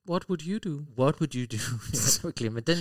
[0.10, 0.86] What would you do?
[0.98, 1.58] What would you do?
[1.98, 2.78] så glemme den.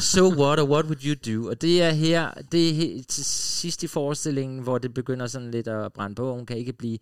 [0.00, 1.48] So what og what would you do?
[1.48, 5.50] Og det er her, det er he- til sidst i forestillingen, hvor det begynder sådan
[5.50, 6.34] lidt at brænde på.
[6.34, 6.98] Hun kan ikke blive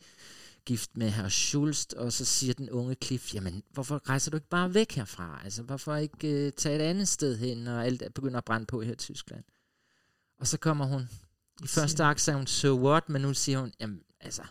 [0.64, 4.48] gift med herr Schulst, og så siger den unge Cliff, jamen, hvorfor rejser du ikke
[4.48, 5.40] bare væk herfra?
[5.44, 8.80] Altså, hvorfor ikke øh, tage et andet sted hen, og alt begynder at brænde på
[8.80, 9.44] her i Tyskland?
[10.40, 11.02] Og så kommer hun.
[11.62, 13.08] I første akt sagde hun, so what?
[13.08, 14.42] Men nu siger hun, jamen, altså,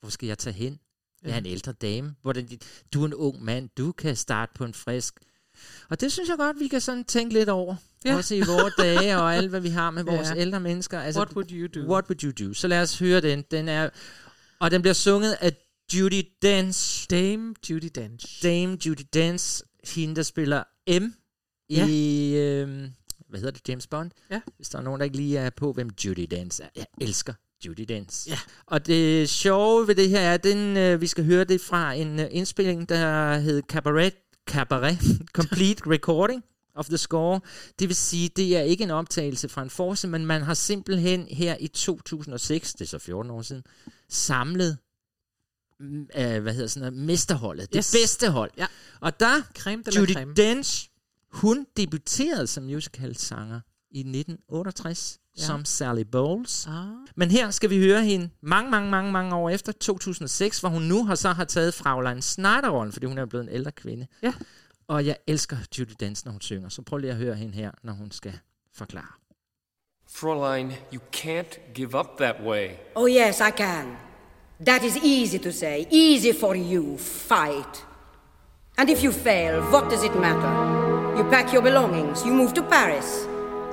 [0.00, 0.78] hvor skal jeg tage hen?
[1.24, 2.14] Jeg er en ældre dame.
[2.22, 2.48] Hvordan,
[2.94, 3.68] du er en ung mand.
[3.78, 5.14] Du kan starte på en frisk.
[5.88, 7.76] Og det synes jeg godt, vi kan sådan tænke lidt over.
[8.04, 8.16] Ja.
[8.16, 10.34] Også i vores dage og alt, hvad vi har med vores Ja.
[10.34, 10.40] ja.
[10.40, 11.00] ældre mennesker.
[11.00, 11.92] Altså, What would you do?
[11.92, 12.54] What would you do?
[12.54, 13.44] Så lad os høre den.
[13.50, 13.90] den er,
[14.60, 15.52] og den bliver sunget af
[15.94, 17.06] Judy Dench.
[17.10, 18.42] Dame Judy Dench.
[18.42, 19.62] Dame Judy Dench.
[19.94, 20.62] Hende, der spiller
[21.00, 21.04] M
[21.70, 21.86] Ja.
[21.88, 22.34] i...
[22.36, 22.68] Øh,
[23.28, 23.68] hvad hedder det?
[23.68, 24.10] James Bond?
[24.30, 24.40] Ja.
[24.56, 26.68] Hvis der er nogen, der ikke lige er på, hvem Judy Dench er.
[26.76, 27.32] Jeg elsker
[27.66, 28.28] Judy Dench.
[28.28, 28.38] Ja.
[28.66, 31.92] Og det sjove ved det her er, at den, øh, vi skal høre det fra
[31.92, 34.14] en øh, indspilling, der hed Cabaret,
[34.46, 34.98] Cabaret
[35.38, 36.44] Complete Recording
[36.74, 37.40] of the Score.
[37.78, 41.26] Det vil sige, det er ikke en optagelse fra en force, men man har simpelthen
[41.30, 43.62] her i 2006, det er så 14 år siden,
[44.08, 44.78] samlet
[45.80, 47.90] mm, øh, hvad hedder sådan noget, mesterholdet, Yes.
[47.90, 48.50] det bedste hold.
[48.58, 48.66] Ja.
[49.00, 50.34] Og der, Creme de la Judy creme.
[50.34, 50.88] Dench,
[51.32, 53.60] hun debuterede som musicalsanger
[53.90, 55.42] i 1968 Ja.
[55.42, 56.66] som Sally Bowles.
[56.66, 56.84] Ah.
[57.16, 60.82] Men her skal vi høre hende mange, mange, mange, mange år efter, 2006, hvor hun
[60.82, 64.06] nu har så har taget Fraulein Schneider-rollen, fordi hun er blevet en ældre kvinde.
[64.22, 64.32] Ja.
[64.88, 67.70] Og jeg elsker Judy Dench, når hun synger, så prøv lige at høre hende her,
[67.82, 68.38] når hun skal
[68.74, 69.12] forklare.
[70.08, 72.68] Fräulein, you can't give up that way.
[72.94, 73.96] Oh, yes, I can.
[74.66, 75.84] That is easy to say.
[75.92, 76.98] Easy for you.
[76.98, 77.86] Fight.
[78.78, 80.52] And if you fail, what does it matter?
[81.16, 83.31] You pack your belongings, you move to Paris.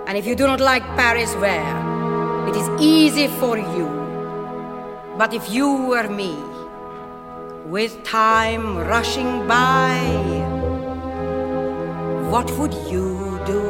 [0.10, 2.48] And if you do not like Paris, where?
[2.50, 3.86] It is easy for you.
[5.20, 6.36] But if you were me,
[7.68, 10.00] with time rushing by,
[12.32, 13.62] what would you do?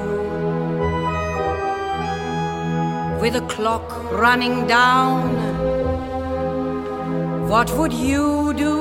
[3.19, 5.27] With a clock running down,
[7.49, 8.77] what would you do?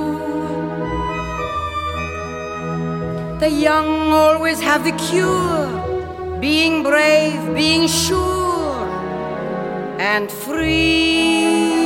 [3.40, 5.97] The young always have the cure,
[6.40, 8.86] being brave, being sure,
[9.98, 11.76] and free.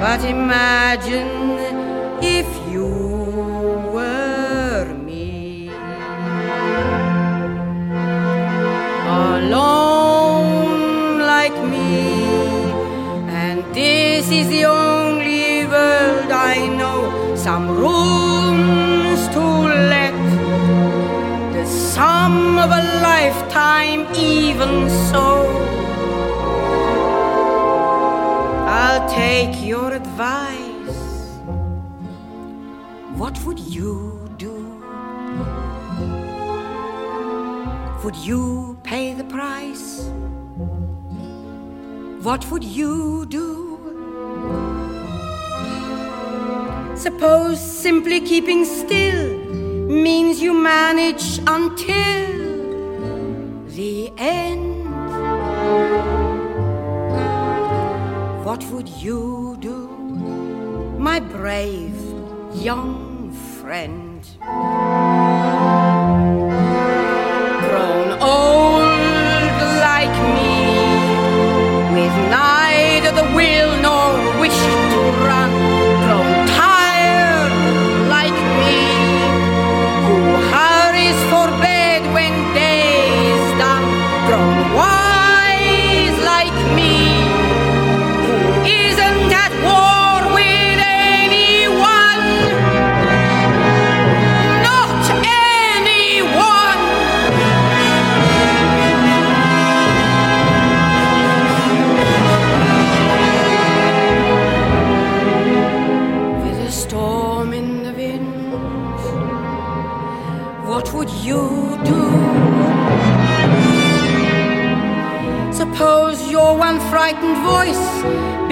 [0.00, 1.58] But imagine
[2.22, 2.86] if you
[3.92, 5.70] were me,
[9.34, 12.14] alone like me,
[13.28, 17.34] and this is the only world I know.
[17.36, 18.27] Some rooms
[21.98, 25.26] sum of a lifetime, even so.
[28.80, 31.00] I'll take your advice.
[33.20, 34.54] What would you do?
[38.04, 39.86] Would you pay the price?
[42.28, 43.48] What would you do?
[46.94, 49.27] Suppose simply keeping still
[49.88, 52.28] means you manage until
[53.68, 54.84] the end.
[58.44, 59.88] What would you do,
[60.98, 61.98] my brave
[62.54, 64.28] young friend?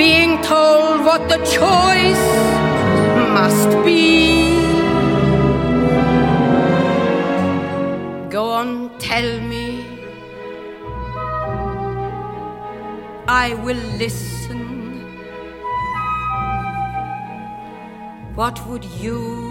[0.06, 2.26] Being told what the choice
[3.36, 4.04] must be.
[8.36, 8.68] Go on,
[9.08, 9.66] tell me.
[13.26, 14.62] I will listen.
[18.36, 19.45] What would you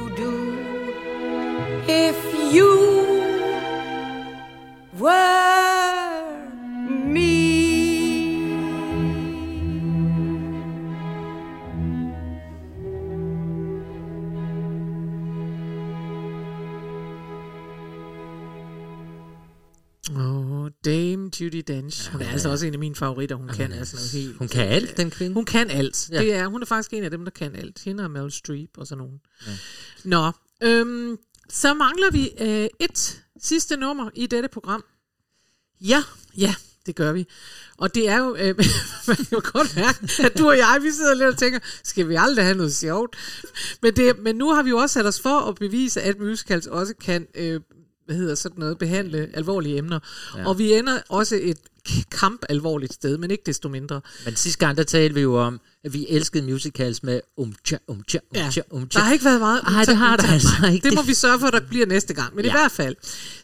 [21.56, 22.12] Judy Dench.
[22.12, 23.36] Hun er altså også en af mine favoritter.
[23.36, 24.38] Hun kan altså noget helt...
[24.38, 25.34] Hun kan alt, den kvinde.
[25.34, 26.10] Hun kan alt.
[26.12, 26.16] Ja.
[26.16, 26.22] Ja.
[26.22, 27.84] Det er, hun er faktisk en af dem, der kan alt.
[27.84, 29.20] Hende og Meryl Streep og sådan nogen.
[29.48, 29.52] Ja.
[30.04, 30.32] Nå,
[30.64, 31.18] øhm,
[31.50, 34.84] så mangler vi øh, et sidste nummer i dette program.
[35.82, 36.04] Ja,
[36.38, 37.28] ja, det gør vi.
[37.78, 38.56] Og det er jo, øh,
[39.08, 42.10] man kan jo godt mærke, at du og jeg, vi sidder lidt og tænker, skal
[42.10, 43.16] vi aldrig have noget sjovt?
[43.82, 46.68] Men, det, men nu har vi jo også sat os for at bevise, at musicals
[46.68, 47.62] også kan, øh,
[48.06, 50.00] hvad hedder sådan noget, behandle alvorlige emner.
[50.38, 50.48] Ja.
[50.48, 51.58] Og vi ender også et
[52.12, 54.02] kamp alvorligt sted, men ikke desto mindre.
[54.26, 58.20] Men sidste gang, der talte vi jo om, at vi elskede musicals med umtja, umtja,
[58.30, 59.00] umtja, Ja, umtja.
[59.00, 59.64] der har ikke været meget.
[59.64, 60.90] Nej, det har der altså ikke.
[60.90, 62.36] Det må vi sørge for, at der bliver næste gang.
[62.36, 62.46] Men.
[62.46, 62.52] Ja.
[62.52, 62.96] i hvert fald,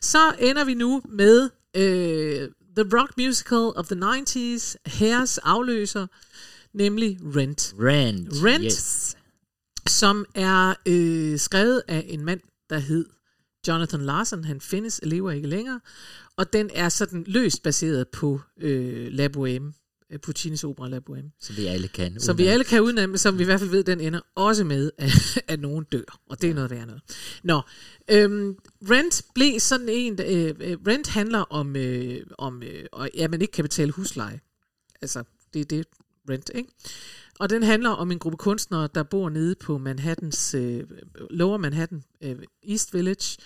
[0.02, 6.08] så ender vi nu med øh, The Rock Musical of the 90s, Hairs afløser,
[6.74, 7.74] nemlig Rent.
[7.80, 9.16] Rent, Rent, yes.
[9.88, 12.40] som er øh, skrevet af en mand,
[12.70, 13.06] der hed
[13.68, 14.44] Jonathan Larson.
[14.44, 15.80] Han findes lever ikke længere.
[16.38, 19.74] Og den er sådan løst baseret på øh, La Bohème,
[20.12, 21.38] øh, Puccinis opera La Bohème.
[21.40, 22.20] Som vi alle kan.
[22.20, 24.64] Som vi alle kan udenad, men som vi i hvert fald ved, den ender også
[24.64, 26.20] med, at, at nogen dør.
[26.30, 27.02] Og det er noget værd noget.
[27.44, 27.62] Nå,
[28.12, 28.56] øhm,
[28.90, 33.42] Rent blev sådan en, øh, øh, Rent handler om, øh, om øh, og, ja, man
[33.42, 34.40] ikke kan betale husleje.
[35.02, 35.86] Altså, det er det,
[36.30, 36.70] Rent, ikke?
[37.42, 40.84] Og den handler om en gruppe kunstnere, der bor nede på Manhattans, øh,
[41.30, 42.36] Lower Manhattan, øh,
[42.68, 43.38] East Village.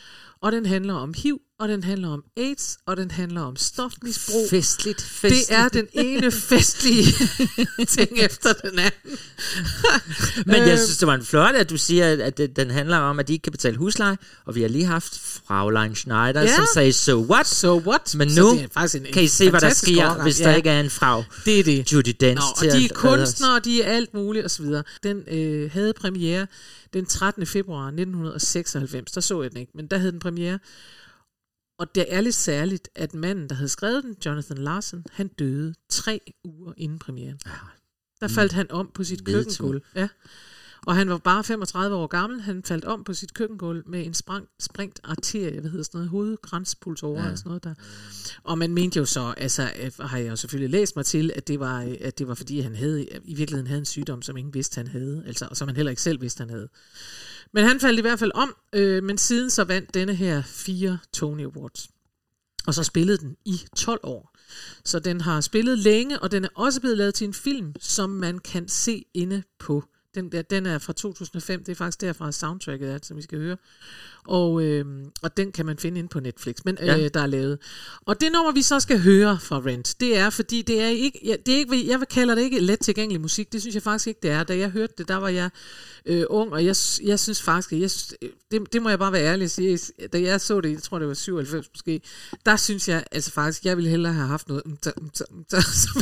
[0.41, 4.49] Og den handler om HIV, og den handler om AIDS, og den handler om stofmisbrug.
[4.49, 5.47] Festligt, festligt.
[5.49, 7.05] Det er den ene festlige
[7.97, 9.17] ting efter den anden.
[10.45, 12.97] Men jeg Øh, synes, det var en flot, at du siger, at- det- den handler
[12.97, 16.55] om, at de ikke kan betale husleje, og vi har lige haft Fraulein Schneider, Ja.
[16.55, 17.47] som sagde, so what?
[17.47, 18.15] So what?
[18.15, 18.51] Men nu er
[18.95, 20.23] en- en kan I se, hvad der sker, overgang.
[20.23, 20.55] hvis der Ja.
[20.55, 21.23] ikke er en frag.
[21.45, 21.93] Det er det.
[21.93, 24.65] Judy Dench Nå, og de er kunstnere, de er alt muligt osv.
[25.03, 26.47] Den øh, havde premiere
[26.93, 27.45] den 13.
[27.45, 29.11] februar 1996.
[29.11, 30.59] Der så jeg den ikke, men der havde den premiere.
[31.77, 35.73] Og det er lidt særligt, at manden, der havde skrevet den, Jonathan Larson, han døde
[35.89, 37.39] tre uger inden premieren.
[38.19, 39.81] Der faldt han om på sit køkkengulv.
[39.95, 40.07] Ja.
[40.85, 42.41] Og han var bare 35 år gammel.
[42.41, 46.09] Han faldt om på sit køkkengulv med en sprang, sprængt arterie, hvad hedder sådan noget,
[46.09, 47.25] hovedgrænspulsåre ja.
[47.25, 47.73] eller sådan noget der.
[48.43, 49.69] Og man mente jo så, altså
[49.99, 52.75] har jeg jo selvfølgelig læst mig til, at det var, at det var fordi, han
[52.75, 55.23] havde, i virkeligheden havde en sygdom, som ingen vidste, han havde.
[55.27, 56.69] Altså, og som han heller ikke selv vidste, han havde.
[57.53, 60.97] Men han faldt i hvert fald om, øh, men siden så vandt denne her fire
[61.13, 61.89] Tony Awards.
[62.67, 64.35] Og så spillede den i 12 år.
[64.85, 68.09] Så den har spillet længe, og den er også blevet lavet til en film, som
[68.09, 69.83] man kan se inde på.
[70.15, 73.39] Den, der, den er fra 2005, det er faktisk derfra soundtracket er, som vi skal
[73.39, 73.57] høre.
[74.27, 74.85] Og, øh,
[75.21, 77.07] og den kan man finde inde på Netflix, men øh, Ja.
[77.07, 77.57] der er lavet.
[78.05, 81.19] Og det nummer, vi så skal høre fra Rent, det er, fordi det er ikke,
[81.25, 84.07] ja, det er ikke, jeg kalder det ikke let tilgængelig musik, det synes jeg faktisk
[84.07, 84.43] ikke, det er.
[84.43, 85.49] Da jeg hørte det, der var jeg
[86.05, 88.13] øh, ung, og jeg, jeg synes faktisk, jeg synes,
[88.51, 89.79] det, det må jeg bare være ærlig at sige,
[90.13, 92.01] da jeg så det, jeg tror det var 97 måske,
[92.45, 95.23] der synes jeg altså faktisk, jeg ville hellere have haft noget, um, ta, um, ta,
[95.31, 96.01] um, ta, som-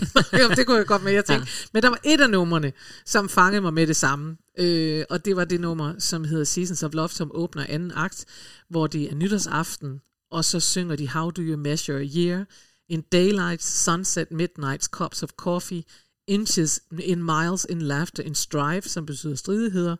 [0.55, 1.51] det kunne jeg godt med, jeg tænkte.
[1.73, 2.73] Men der var et af numrene,
[3.05, 4.37] som fangede mig med det samme.
[4.59, 8.25] Øh, og det var det nummer, som hedder Seasons of Love, som åbner anden akt,
[8.69, 10.01] hvor det er nytårsaften,
[10.31, 12.45] og så synger de How Do You Measure a Year?
[12.89, 15.83] In daylight, sunset, midnights, cups of coffee,
[16.27, 19.95] inches, in miles, in laughter, in strife, som betyder stridigheder.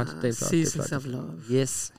[0.06, 0.22] Flot.
[0.22, 0.50] Det er flot.
[0.50, 0.92] det er flot.
[0.92, 1.32] of Love.
[1.52, 1.92] Yes.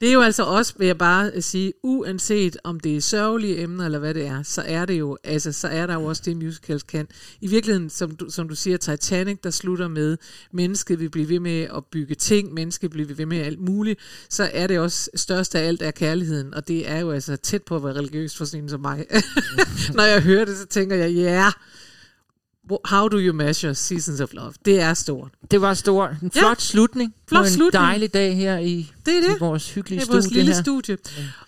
[0.00, 3.84] Det er jo altså også, vil jeg bare sige, uanset om det er sørgelige emner
[3.84, 6.36] eller hvad det er, så er det jo, altså så er der jo også det,
[6.36, 7.08] musicals kan.
[7.40, 10.16] I virkeligheden, som du, som du siger, Titanic, der slutter med,
[10.52, 14.00] mennesket vil blive ved med at bygge ting, mennesket vil blive ved med alt muligt,
[14.30, 17.62] så er det også størst af alt er kærligheden, og det er jo altså tæt
[17.62, 19.06] på at være religiøs for sådan en som mig.
[19.94, 21.52] Når jeg hører det, så tænker jeg, ja, yeah,
[22.84, 24.52] how do you measure Seasons of Love?
[24.64, 25.30] Det er stort.
[25.50, 26.10] Det var stort.
[26.22, 26.54] En flot Ja.
[26.58, 27.14] slutning.
[27.28, 27.72] Flot en slutning.
[27.84, 29.36] dejlig dag her i, Det er det.
[29.36, 30.62] i vores hyggelige Det er vores studie lille her.
[30.62, 30.98] studie.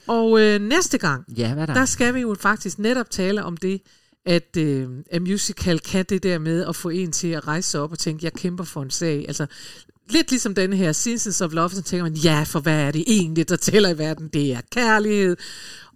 [0.06, 1.74] Og øh, næste gang, Ja, hvad er der?
[1.74, 3.80] der skal vi jo faktisk netop tale om det,
[4.26, 7.80] at, øh, at musical kan det der med at få en til at rejse sig
[7.80, 9.24] op og tænke, jeg kæmper for en sag.
[9.28, 9.46] Altså,
[10.12, 13.04] lidt ligesom denne her Seasons of Love, så tænker man, ja, for hvad er det
[13.06, 14.28] egentlig, der tæller i verden?
[14.28, 15.36] Det er kærlighed.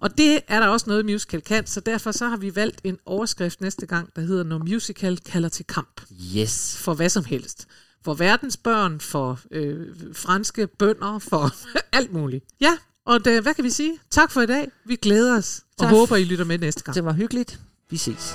[0.00, 2.98] Og det er der også noget, musical kan, så derfor så har vi valgt en
[3.06, 6.00] overskrift næste gang, der hedder, når musical kalder til kamp.
[6.36, 6.76] Yes.
[6.78, 7.66] For hvad som helst.
[8.04, 11.50] For verdens børn, for øh, franske bønder, for
[11.96, 12.44] alt muligt.
[12.60, 13.98] Ja, og det, hvad kan vi sige?
[14.10, 14.70] Tak for i dag.
[14.86, 15.90] Vi glæder os og Tak.
[15.90, 16.94] håber, I lytter med næste gang.
[16.94, 17.60] Det var hyggeligt.
[17.90, 18.34] Vi ses.